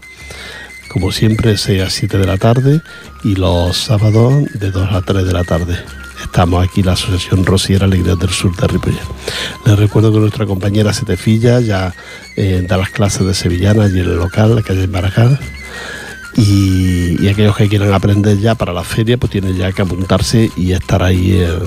como 0.93 1.11
siempre, 1.11 1.57
6 1.57 1.83
a 1.83 1.91
7 1.91 2.19
de 2.19 2.27
la 2.27 2.39
tarde 2.39 2.81
y 3.25 3.35
los 3.35 3.77
sábados 3.77 4.45
de 4.55 4.71
2 4.71 4.89
a 4.93 5.03
3 5.03 5.27
de 5.27 5.33
la 5.33 5.43
tarde. 5.43 5.77
Estamos 6.29 6.65
aquí 6.65 6.83
la 6.83 6.93
Asociación 6.93 7.45
Rosiera 7.45 7.87
Alegría 7.87 8.15
del 8.15 8.31
Sur 8.31 8.55
de 8.57 8.67
Ripollet. 8.67 9.03
Les 9.67 9.79
recuerdo 9.79 10.13
que 10.13 10.21
nuestra 10.21 10.47
compañera 10.47 10.93
Setefilla 10.93 11.61
ya 11.61 11.95
eh, 12.37 12.65
da 12.69 12.77
las 12.77 12.91
clases 12.91 13.27
de 13.27 13.35
sevillana 13.35 13.85
allí 13.85 14.01
en 14.01 14.07
el 14.07 14.17
local, 14.17 14.55
la 14.55 14.63
calle 14.63 14.87
Maracán. 14.87 15.39
Y, 16.37 17.21
y, 17.21 17.29
aquellos 17.29 17.57
que 17.57 17.69
quieran 17.69 17.93
aprender 17.93 18.39
ya 18.39 18.55
para 18.55 18.73
la 18.73 18.85
feria, 18.85 19.17
pues 19.17 19.33
tienen 19.33 19.57
ya 19.57 19.73
que 19.73 19.83
apuntarse 19.83 20.51
y 20.57 20.73
estar 20.73 21.03
ahí. 21.03 21.33
Eh, 21.33 21.59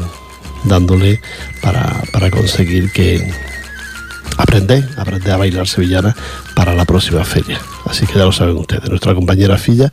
dándole 0.64 1.22
para, 1.62 2.32
conseguir 2.32 2.91
que 2.91 3.32
aprender, 4.38 4.88
aprender 4.97 5.32
a 5.32 5.38
bailar 5.38 5.68
sevillana 5.68 6.16
para 6.55 6.74
la 6.74 6.86
próxima 6.86 7.24
feria. 7.24 7.59
Así 7.86 8.05
que 8.05 8.14
ya 8.18 8.26
lo 8.26 8.32
saben 8.32 8.57
ustedes, 8.57 8.89
nuestra 8.89 9.14
compañera 9.14 9.57
Filla, 9.57 9.91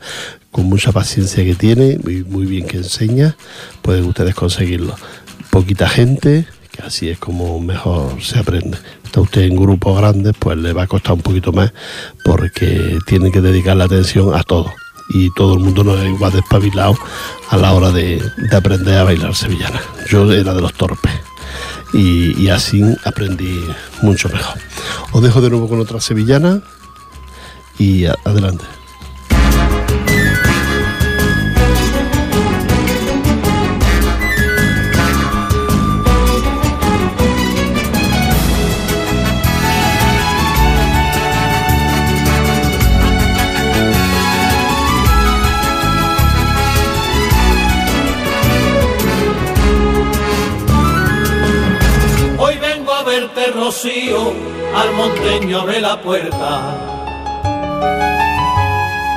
con 0.51 0.65
mucha 0.65 0.91
paciencia 0.91 1.43
que 1.43 1.55
tiene 1.55 1.99
y 2.07 2.23
muy 2.23 2.45
bien 2.45 2.67
que 2.67 2.77
enseña, 2.77 3.35
pueden 3.81 4.05
ustedes 4.05 4.35
conseguirlo. 4.35 4.95
Poquita 5.51 5.87
gente, 5.87 6.47
que 6.71 6.81
así 6.81 7.09
es 7.09 7.19
como 7.19 7.59
mejor 7.59 8.21
se 8.21 8.39
aprende. 8.39 8.77
Está 9.03 9.21
usted 9.21 9.41
en 9.41 9.55
grupos 9.55 9.97
grandes, 9.97 10.33
pues 10.37 10.57
le 10.57 10.73
va 10.73 10.83
a 10.83 10.87
costar 10.87 11.13
un 11.13 11.21
poquito 11.21 11.51
más 11.51 11.73
porque 12.23 12.99
tiene 13.05 13.31
que 13.31 13.41
dedicar 13.41 13.75
la 13.77 13.85
atención 13.85 14.35
a 14.35 14.43
todo 14.43 14.71
y 15.09 15.33
todo 15.33 15.55
el 15.55 15.59
mundo 15.59 15.83
no 15.83 15.97
es 15.97 16.07
igual 16.07 16.31
despabilado 16.31 16.95
a 17.49 17.57
la 17.57 17.73
hora 17.73 17.91
de, 17.91 18.21
aprender 18.51 18.97
a 18.97 19.03
bailar 19.03 19.35
sevillana. 19.35 19.81
Yo 20.09 20.31
era 20.31 20.53
de 20.53 20.61
los 20.61 20.73
torpes 20.73 21.11
y, 21.93 22.39
y, 22.39 22.49
así 22.49 22.83
aprendí 23.03 23.59
mucho 24.03 24.29
mejor. 24.29 24.59
Os 25.11 25.23
dejo 25.23 25.41
de 25.41 25.49
nuevo 25.49 25.67
con 25.67 25.79
otra 25.79 25.99
sevillana 25.99 26.61
y 27.79 28.05
adelante. 28.05 28.65
Al 54.75 54.93
monteño 54.93 55.61
abre 55.61 55.81
la 55.81 56.01
puerta. 56.01 56.77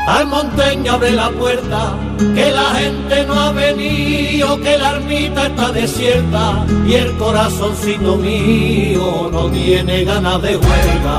Al 0.06 0.26
monteño 0.26 0.92
abre 0.92 1.12
la 1.12 1.30
puerta, 1.30 1.96
que 2.18 2.50
la 2.50 2.74
gente 2.74 3.24
no 3.26 3.34
ha 3.34 3.52
venido, 3.52 4.60
que 4.60 4.76
la 4.78 4.96
ermita 4.96 5.46
está 5.46 5.72
desierta 5.72 6.66
y 6.86 6.94
el 6.94 7.16
corazoncito 7.16 8.16
mío 8.16 9.30
no 9.32 9.50
tiene 9.50 10.04
ganas 10.04 10.42
de 10.42 10.56
huelga. 10.56 11.18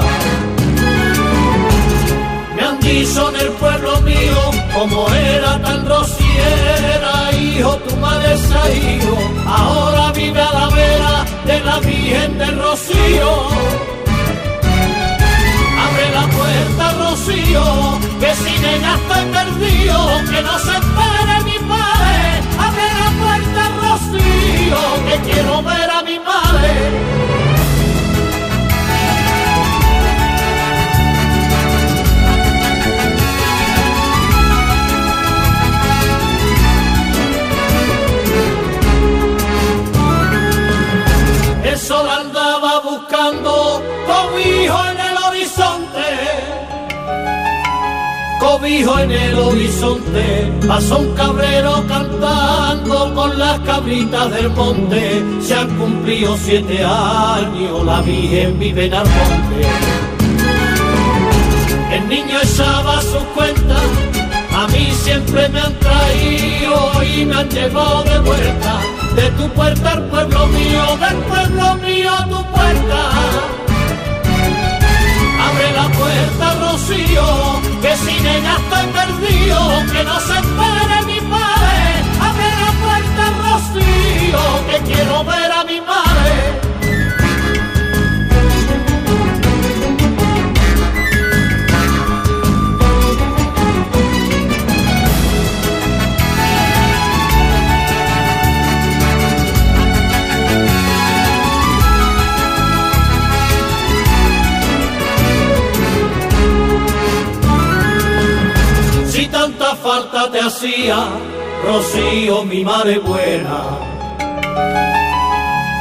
Me 2.55 2.61
han 2.61 2.79
dicho 2.79 3.29
en 3.29 3.35
el 3.41 3.51
pueblo 3.53 4.01
mío, 4.01 4.51
como 4.73 5.07
era 5.13 5.61
tan 5.61 5.85
rociera, 5.85 7.22
hijo, 7.57 7.75
tu 7.77 7.95
madre 7.97 8.37
se 8.37 8.53
ha 8.55 8.69
ido, 8.71 9.17
ahora 9.45 10.11
vive 10.11 10.41
a 10.41 10.51
la 10.51 10.67
vera 10.69 11.25
de 11.45 11.59
la 11.61 11.79
Virgen 11.79 12.37
del 12.37 12.59
Rocío. 12.59 13.31
Abre 15.85 16.05
la 16.17 16.25
puerta, 16.37 16.83
Rocío, 17.03 17.65
que 18.19 18.35
sin 18.35 18.65
ella 18.65 18.93
estoy 18.95 19.25
perdido, 19.37 19.97
que 20.31 20.41
no 20.41 20.59
se 20.59 20.73
espere 20.81 21.35
mi 21.45 21.57
padre. 21.71 22.17
Abre 22.67 22.87
la 23.01 23.09
puerta, 23.21 23.61
Rocío, 23.83 24.81
que 25.07 25.31
quiero 25.31 25.63
ver 25.63 25.89
a 25.89 26.01
mi 26.03 26.19
madre. 26.19 27.42
Cobijo 48.63 48.97
en 48.97 49.11
el 49.11 49.37
horizonte, 49.37 50.49
pasó 50.65 50.99
un 50.99 51.13
cabrero 51.15 51.83
cantando 51.85 53.13
con 53.13 53.37
las 53.37 53.59
cabritas 53.59 54.31
del 54.31 54.49
monte. 54.51 55.21
Se 55.41 55.53
han 55.53 55.77
cumplido 55.77 56.37
siete 56.37 56.81
años, 56.81 57.85
la 57.85 57.99
Virgen 57.99 58.57
vive 58.57 58.85
en 58.85 58.91
monte. 58.93 59.67
El 61.91 62.07
niño 62.07 62.39
echaba 62.41 63.01
sus 63.01 63.23
cuentas, 63.35 63.83
a 64.55 64.65
mí 64.69 64.93
siempre 64.93 65.49
me 65.49 65.59
han 65.59 65.73
traído 65.79 67.03
y 67.03 67.25
me 67.25 67.35
han 67.35 67.49
llevado 67.49 68.03
de 68.03 68.19
vuelta 68.19 68.79
de 69.13 69.29
tu 69.31 69.49
puerta 69.49 69.91
al 69.91 70.05
pueblo 70.05 70.47
mío, 70.47 70.97
del 71.01 71.17
pueblo 71.17 71.75
mío 71.85 72.11
a 72.17 72.27
tu 72.29 72.42
te 110.31 110.39
hacía, 110.39 111.07
Rocío, 111.65 112.43
mi 112.43 112.63
madre 112.63 112.99
buena. 112.99 113.61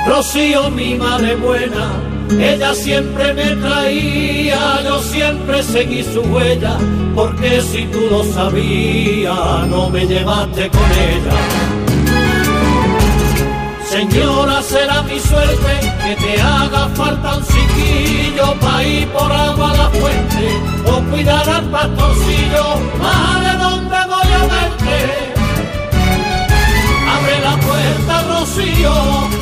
Rocío, 0.06 0.70
mi 0.70 0.94
madre 0.94 1.36
buena, 1.36 1.92
ella 2.30 2.74
siempre 2.74 3.34
me 3.34 3.56
traía, 3.56 4.82
yo 4.84 5.00
siempre 5.00 5.62
seguí 5.62 6.02
su 6.02 6.20
huella, 6.22 6.76
porque 7.14 7.60
si 7.60 7.84
tú 7.86 8.00
lo 8.10 8.24
sabías, 8.24 9.66
no 9.68 9.90
me 9.90 10.06
llevaste 10.06 10.68
con 10.70 10.90
ella. 10.92 11.82
Señora, 13.92 14.62
será 14.62 15.02
mi 15.02 15.20
suerte 15.20 15.72
que 16.02 16.16
te 16.16 16.40
haga 16.40 16.88
falta 16.94 17.36
un 17.36 17.44
chiquillo 17.44 18.58
pa' 18.58 18.82
ir 18.82 19.06
por 19.08 19.30
agua 19.30 19.70
a 19.70 19.76
la 19.76 19.90
fuente 19.90 20.46
o 20.86 21.00
cuidar 21.10 21.46
al 21.46 21.64
pastorcillo. 21.66 22.64
Madre, 22.98 23.58
¿dónde 23.60 23.91
Abre 27.14 27.34
la 27.40 27.56
puerta, 27.68 28.22
Rocío, 28.28 28.94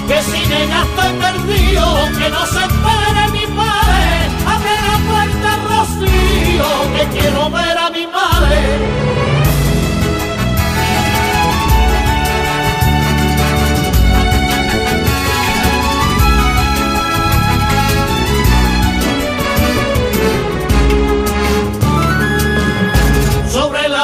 que 0.08 0.22
sin 0.22 0.52
ella 0.52 0.82
estoy 0.88 1.12
perdido, 1.26 1.84
que 2.18 2.30
no 2.30 2.46
se 2.46 2.60
espere 2.68 3.22
mi 3.32 3.46
padre. 3.58 4.04
Abre 4.54 4.74
la 4.90 4.98
puerta, 5.10 5.48
Rocío, 5.70 6.68
que 6.96 7.18
quiero 7.18 7.50
ver 7.50 7.78
a 7.78 7.90
mi 7.90 8.06
madre. 8.06 9.10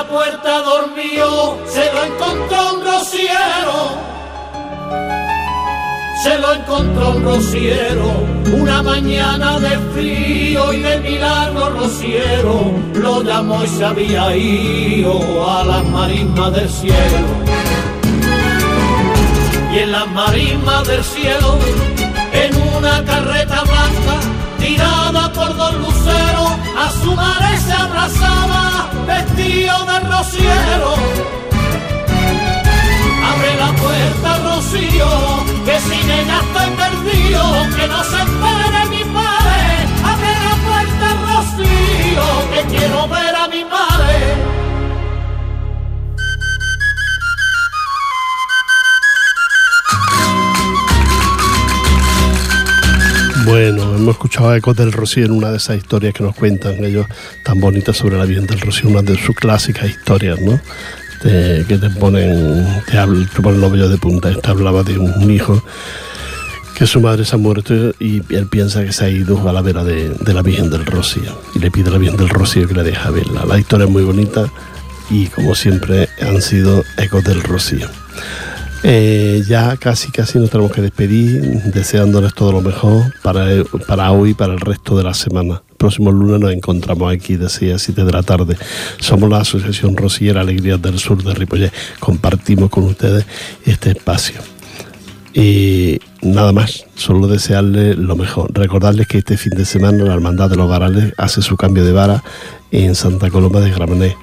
puerta 0.05 0.45
encontró 6.55 7.11
un 7.11 7.24
rociero, 7.24 8.12
una 8.53 8.82
mañana 8.82 9.59
de 9.59 9.78
frío 9.94 10.72
y 10.72 10.80
de 10.80 11.01
milagro 11.01 11.70
rociero, 11.70 12.72
lo 12.94 13.22
llamó 13.22 13.64
y 13.64 13.66
se 13.68 13.84
había 13.84 14.36
ido 14.36 15.51
a 15.51 15.64
las 15.64 15.84
marismas 15.84 16.53
del 16.53 16.68
cielo. 16.68 17.18
Y 19.74 19.78
en 19.78 19.92
las 19.92 20.09
marismas 20.11 20.86
del 20.86 21.05
cielo, 21.05 21.59
en 22.32 22.55
una 22.76 23.05
carreta 23.05 23.62
blanca, 23.62 24.20
tirada 24.59 25.32
por 25.32 25.57
dos 25.57 25.74
luceros, 25.74 26.51
a 26.78 26.90
su 27.03 27.14
madre 27.14 27.59
se 27.59 27.72
abrazaba, 27.72 28.90
vestido 29.07 29.84
de 29.84 30.01
rociero. 30.01 30.94
Abre 33.30 33.57
la 33.57 33.72
puerta, 33.72 34.38
Rocío, 34.44 35.09
que 35.66 35.80
sin 35.80 36.08
ella 36.08 36.38
estoy 36.46 36.70
perdido, 36.76 37.42
que 37.76 37.88
no 37.88 38.04
se 38.04 38.18
espere 38.26 38.80
mi 38.88 39.02
padre. 39.12 39.58
Abre 40.12 40.32
la 40.46 40.54
puerta, 40.68 41.06
Rocío, 41.26 42.26
que 42.52 42.76
quiero 42.76 43.08
ver 43.08 43.34
a 43.34 43.48
mi 43.48 43.64
madre. 43.64 44.16
Bueno, 53.44 53.96
hemos 53.96 54.14
escuchado 54.14 54.50
a 54.50 54.56
Ecos 54.56 54.76
del 54.76 54.92
Rocío 54.92 55.24
en 55.24 55.32
una 55.32 55.50
de 55.50 55.56
esas 55.56 55.78
historias 55.78 56.14
que 56.14 56.22
nos 56.22 56.36
cuentan 56.36 56.84
ellos 56.84 57.06
tan 57.42 57.58
bonitas 57.58 57.96
sobre 57.96 58.16
la 58.16 58.24
vida 58.24 58.40
del 58.42 58.60
Rocío, 58.60 58.88
una 58.88 59.02
de 59.02 59.16
sus 59.18 59.34
clásicas 59.34 59.88
historias, 59.88 60.40
¿no? 60.40 60.60
Que 61.26 61.78
te 61.78 61.90
ponen, 61.90 62.66
te, 62.86 63.42
ponen 63.42 63.60
los 63.60 63.72
vellos 63.72 63.90
de 63.90 63.98
punta. 63.98 64.30
Este 64.30 64.50
hablaba 64.50 64.82
de 64.82 64.98
un 64.98 65.30
hijo 65.30 65.62
que 66.76 66.86
su 66.86 67.00
madre 67.00 67.24
se 67.24 67.34
ha 67.34 67.38
muerto 67.38 67.74
y 67.98 68.22
él 68.34 68.46
piensa 68.48 68.84
que 68.84 68.92
se 68.92 69.06
ha 69.06 69.08
ido 69.08 69.48
a 69.48 69.52
la 69.52 69.62
vera 69.62 69.82
de, 69.82 70.14
la 70.26 70.42
Virgen 70.42 70.68
del 70.68 70.84
Rocío 70.84 71.40
y 71.54 71.58
le 71.58 71.70
pide 71.70 71.88
a 71.88 71.92
la 71.92 71.98
Virgen 71.98 72.18
del 72.18 72.28
Rocío 72.28 72.68
que 72.68 72.74
le 72.74 72.82
deje 72.82 73.10
verla. 73.10 73.46
La 73.46 73.58
historia 73.58 73.86
es 73.86 73.90
muy 73.90 74.04
bonita 74.04 74.50
y 75.08 75.26
como 75.28 75.54
siempre 75.54 76.08
han 76.20 76.42
sido 76.42 76.84
ecos 76.98 77.24
del 77.24 77.42
Rocío. 77.42 77.88
Eh, 78.82 79.42
ya 79.48 79.76
casi 79.78 80.12
casi 80.12 80.38
nos 80.38 80.50
tenemos 80.50 80.70
que 80.70 80.82
despedir, 80.82 81.40
deseándoles 81.72 82.34
todo 82.34 82.52
lo 82.52 82.60
mejor 82.60 83.12
para, 83.22 83.46
para 83.86 84.12
hoy 84.12 84.30
y 84.30 84.34
para 84.34 84.52
el 84.52 84.60
resto 84.60 84.98
de 84.98 85.04
la 85.04 85.14
semana. 85.14 85.62
Próximo 85.76 86.10
lunes 86.10 86.40
nos 86.40 86.52
encontramos 86.52 87.12
aquí 87.12 87.36
de 87.36 87.48
6 87.48 87.74
a 87.74 87.78
7 87.78 88.04
de 88.04 88.12
la 88.12 88.22
tarde. 88.22 88.56
Somos 88.98 89.30
la 89.30 89.38
Asociación 89.38 89.96
Rosiera 89.96 90.40
Alegrías 90.40 90.80
del 90.80 90.98
Sur 90.98 91.22
de 91.22 91.34
Ripollet. 91.34 91.72
Compartimos 92.00 92.70
con 92.70 92.84
ustedes 92.84 93.26
este 93.64 93.90
espacio. 93.90 94.40
Y 95.34 96.00
nada 96.22 96.52
más, 96.52 96.86
solo 96.94 97.26
desearles 97.26 97.96
lo 97.98 98.16
mejor. 98.16 98.50
Recordarles 98.54 99.06
que 99.06 99.18
este 99.18 99.36
fin 99.36 99.52
de 99.54 99.66
semana 99.66 100.04
la 100.04 100.14
Hermandad 100.14 100.48
de 100.48 100.56
los 100.56 100.68
Varales 100.68 101.12
hace 101.18 101.42
su 101.42 101.56
cambio 101.56 101.84
de 101.84 101.92
vara 101.92 102.24
en 102.70 102.94
Santa 102.94 103.30
Coloma 103.30 103.60
de 103.60 103.70
Gramenet, 103.70 104.16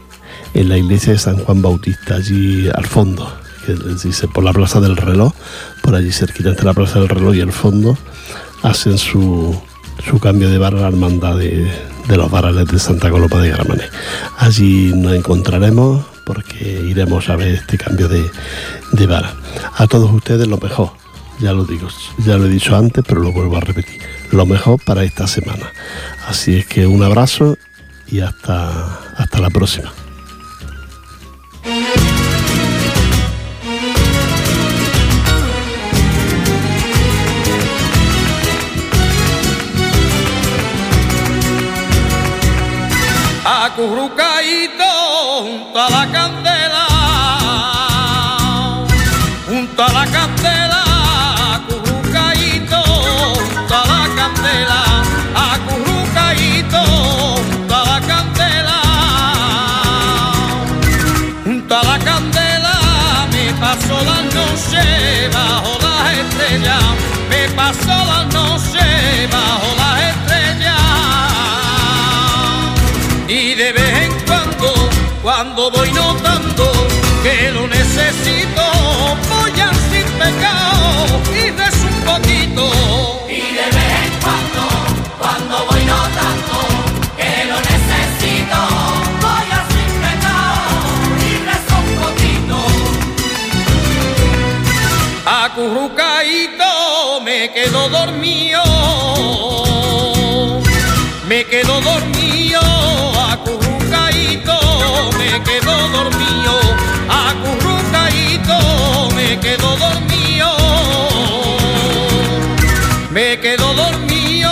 en 0.56 0.70
la 0.70 0.78
iglesia 0.78 1.14
de 1.14 1.20
San 1.20 1.38
Juan 1.38 1.62
Bautista, 1.62 2.16
allí 2.16 2.68
al 2.74 2.86
fondo 2.86 3.32
que 3.66 3.76
dice 4.04 4.28
por 4.28 4.44
la 4.44 4.54
Plaza 4.54 4.82
del 4.82 4.98
Reloj, 4.98 5.34
por 5.82 5.96
allí 5.96 6.12
cerquita 6.12 6.50
entre 6.50 6.66
la 6.66 6.74
Plaza 6.74 7.00
del 7.00 7.10
Reloj 7.10 7.36
y 7.36 7.40
el 7.40 7.52
fondo, 7.52 7.98
hacen 8.62 8.98
su, 8.98 9.60
su 10.10 10.20
cambio 10.20 10.50
de 10.50 10.58
vara 10.58 10.78
a 10.78 10.82
la 10.82 10.88
hermandad 10.90 11.38
de, 11.38 11.72
los 12.08 12.30
varales 12.30 12.68
de 12.68 12.80
Santa 12.80 13.10
Coloma 13.10 13.42
de 13.42 13.50
Gramané. 13.50 13.84
Allí 14.38 14.92
nos 14.96 15.14
encontraremos 15.14 16.06
porque 16.26 16.82
iremos 16.88 17.30
a 17.30 17.36
ver 17.36 17.56
este 17.56 17.78
cambio 17.78 18.08
de, 18.08 18.30
de. 18.92 19.24
A 19.76 19.88
todos 19.88 20.12
ustedes 20.12 20.48
lo 20.48 20.58
mejor, 20.58 20.92
ya 21.40 21.54
lo 21.54 21.66
digo, 21.66 21.88
ya 22.26 22.38
lo 22.38 22.46
he 22.46 22.50
dicho 22.50 22.76
antes, 22.76 23.04
pero 23.08 23.22
lo 23.22 23.32
vuelvo 23.32 23.58
a 23.58 23.62
repetir, 23.62 24.00
lo 24.32 24.46
mejor 24.46 24.80
para 24.84 25.04
esta 25.04 25.28
semana. 25.28 25.72
Así 26.28 26.58
es 26.58 26.66
que 26.66 26.88
un 26.88 27.04
abrazo 27.04 27.58
y 28.08 28.20
hasta, 28.20 29.00
hasta 29.18 29.40
la 29.40 29.50
próxima. 29.50 29.92
Junto 45.74 45.80
a 45.80 45.90
la 45.90 46.33
dormido, 97.90 98.62
me 101.28 101.46
quedo 101.46 101.82
dormido 101.82 102.14
me 105.34 105.44
quedo 105.44 105.90
dormido, 105.90 106.60
acurrucadito, 107.10 108.58
me 109.16 109.40
quedo 109.40 109.76
dormido, 109.78 110.48
me 113.12 113.40
quedo 113.40 113.74
dormido 113.74 114.52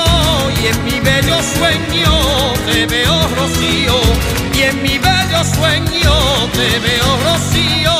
y 0.62 0.68
en 0.68 0.84
mi 0.86 1.00
bello 1.00 1.36
sueño 1.58 2.12
te 2.66 2.86
veo 2.88 3.28
rocío, 3.36 3.96
y 4.56 4.62
en 4.64 4.82
mi 4.82 4.98
bello 4.98 5.44
sueño 5.56 6.14
te 6.54 6.80
veo 6.80 7.18
rocío. 7.26 7.94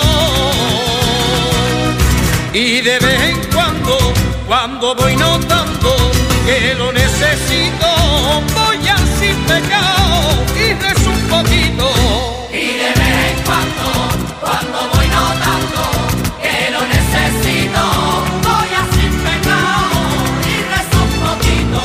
Y 2.54 2.82
de 2.82 3.00
vez 3.00 3.22
en 3.30 3.51
cuando 4.52 4.94
voy 4.96 5.16
notando 5.16 5.96
que 6.46 6.76
lo 6.78 6.92
necesito, 6.92 7.88
voy 8.54 8.86
así 8.86 9.34
pegado 9.48 10.44
y 10.54 10.74
rezo 10.74 11.10
un 11.10 11.22
poquito. 11.30 11.90
Y 12.52 12.74
de 12.82 12.92
vez 13.00 13.32
en 13.32 13.44
cuando, 13.46 13.88
cuando 14.42 14.78
voy 14.94 15.08
notando 15.08 15.82
que 16.42 16.70
lo 16.70 16.82
necesito, 16.86 17.82
voy 18.44 18.72
así 18.84 19.06
pegado 19.24 19.88
y 20.44 20.56
rezo 20.74 21.00
un 21.02 21.16
poquito. 21.30 21.80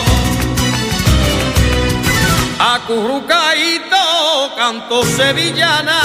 Acurrucaíto, 2.59 4.03
canto 4.57 5.05
sevillana, 5.05 6.01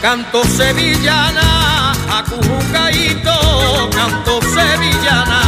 canto 0.00 0.42
sevillana 0.44 1.77
acurrucaíto, 2.10 3.90
canto 3.90 4.40
sevillana, 4.42 5.40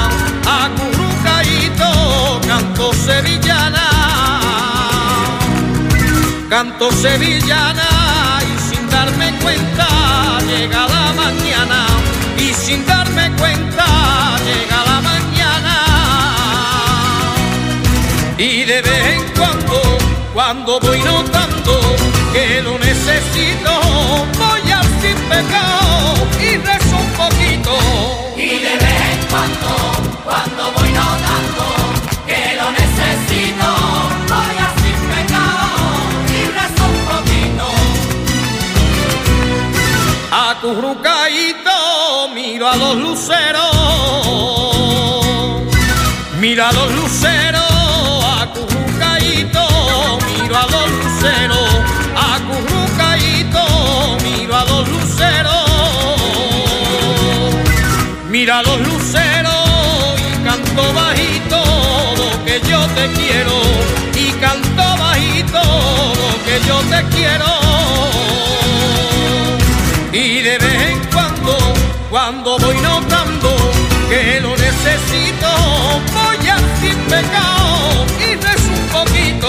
acurrucaíto, 0.65 2.41
canto 2.47 2.93
sevillana, 2.93 3.87
canto 6.49 6.91
sevillana 6.93 7.89
y 8.43 8.59
sin 8.71 8.91
darme 8.91 9.33
cuenta 9.43 9.87
llega 10.49 10.87
la 10.87 11.13
mañana. 11.13 11.87
Y 12.39 12.55
sin 12.55 12.85
darme 12.87 13.31
cuenta 13.39 13.85
llega 14.45 14.85
la 14.85 15.01
mañana. 15.01 15.75
Y 18.39 18.65
de 18.65 18.83
vez 18.83 19.07
en 19.15 19.23
cuando 19.37 19.99
cuando 20.33 20.81
voy 20.81 21.01
notando 21.01 21.81
que 22.33 22.63
lo 22.63 22.79
necesito 22.79 23.90
pecado 25.31 26.15
y 26.41 26.57
rezo 26.57 26.97
un 27.07 27.11
poquito 27.23 27.73
Y 28.37 28.51
de 28.67 28.75
vez 28.83 28.99
en 29.13 29.21
cuando, 29.31 29.71
cuando 30.25 30.63
voy 30.77 30.91
notando 31.01 31.65
que 32.27 32.43
lo 32.61 32.67
necesito, 32.81 33.69
voy 34.33 34.57
a 34.67 34.69
sin 34.81 34.99
pecado 35.15 35.69
y 36.37 36.41
rezo 36.59 36.85
un 36.97 37.01
poquito. 37.13 37.67
acurrucaíto 40.49 41.77
miro 42.35 42.65
a 42.69 42.77
los 42.77 42.95
luceros 43.05 43.71
mira 46.41 46.69
a 46.69 46.73
los 46.73 46.91
luceros 46.95 47.50
Mira 58.51 58.65
los 58.65 58.81
luceros 58.81 60.19
y 60.19 60.45
canto 60.45 60.93
bajito 60.93 61.63
que 62.45 62.61
yo 62.69 62.81
te 62.97 63.07
quiero. 63.13 63.63
Y 64.17 64.33
canto 64.41 64.83
bajito 64.99 65.63
que 66.45 66.61
yo 66.67 66.81
te 66.91 67.01
quiero. 67.15 67.47
Y 70.13 70.43
de 70.43 70.59
vez 70.59 70.83
en 70.91 70.99
cuando, 71.13 71.57
cuando 72.11 72.59
voy 72.59 72.77
notando 72.79 73.57
que 74.09 74.41
lo 74.41 74.57
necesito, 74.57 75.49
voy 76.13 76.49
a 76.49 76.59
sin 76.81 76.99
pecado 77.05 78.05
y 78.19 78.35
rezo 78.35 78.73
un 78.73 78.89
poquito. 78.89 79.49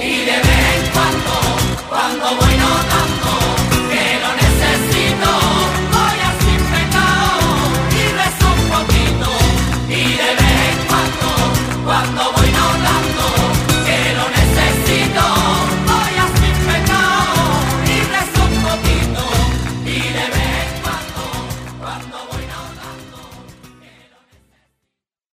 Y 0.00 0.18
de 0.26 0.36
vez 0.46 0.64
en 0.76 0.92
cuando, 0.92 1.34
cuando 1.88 2.36
voy 2.36 2.47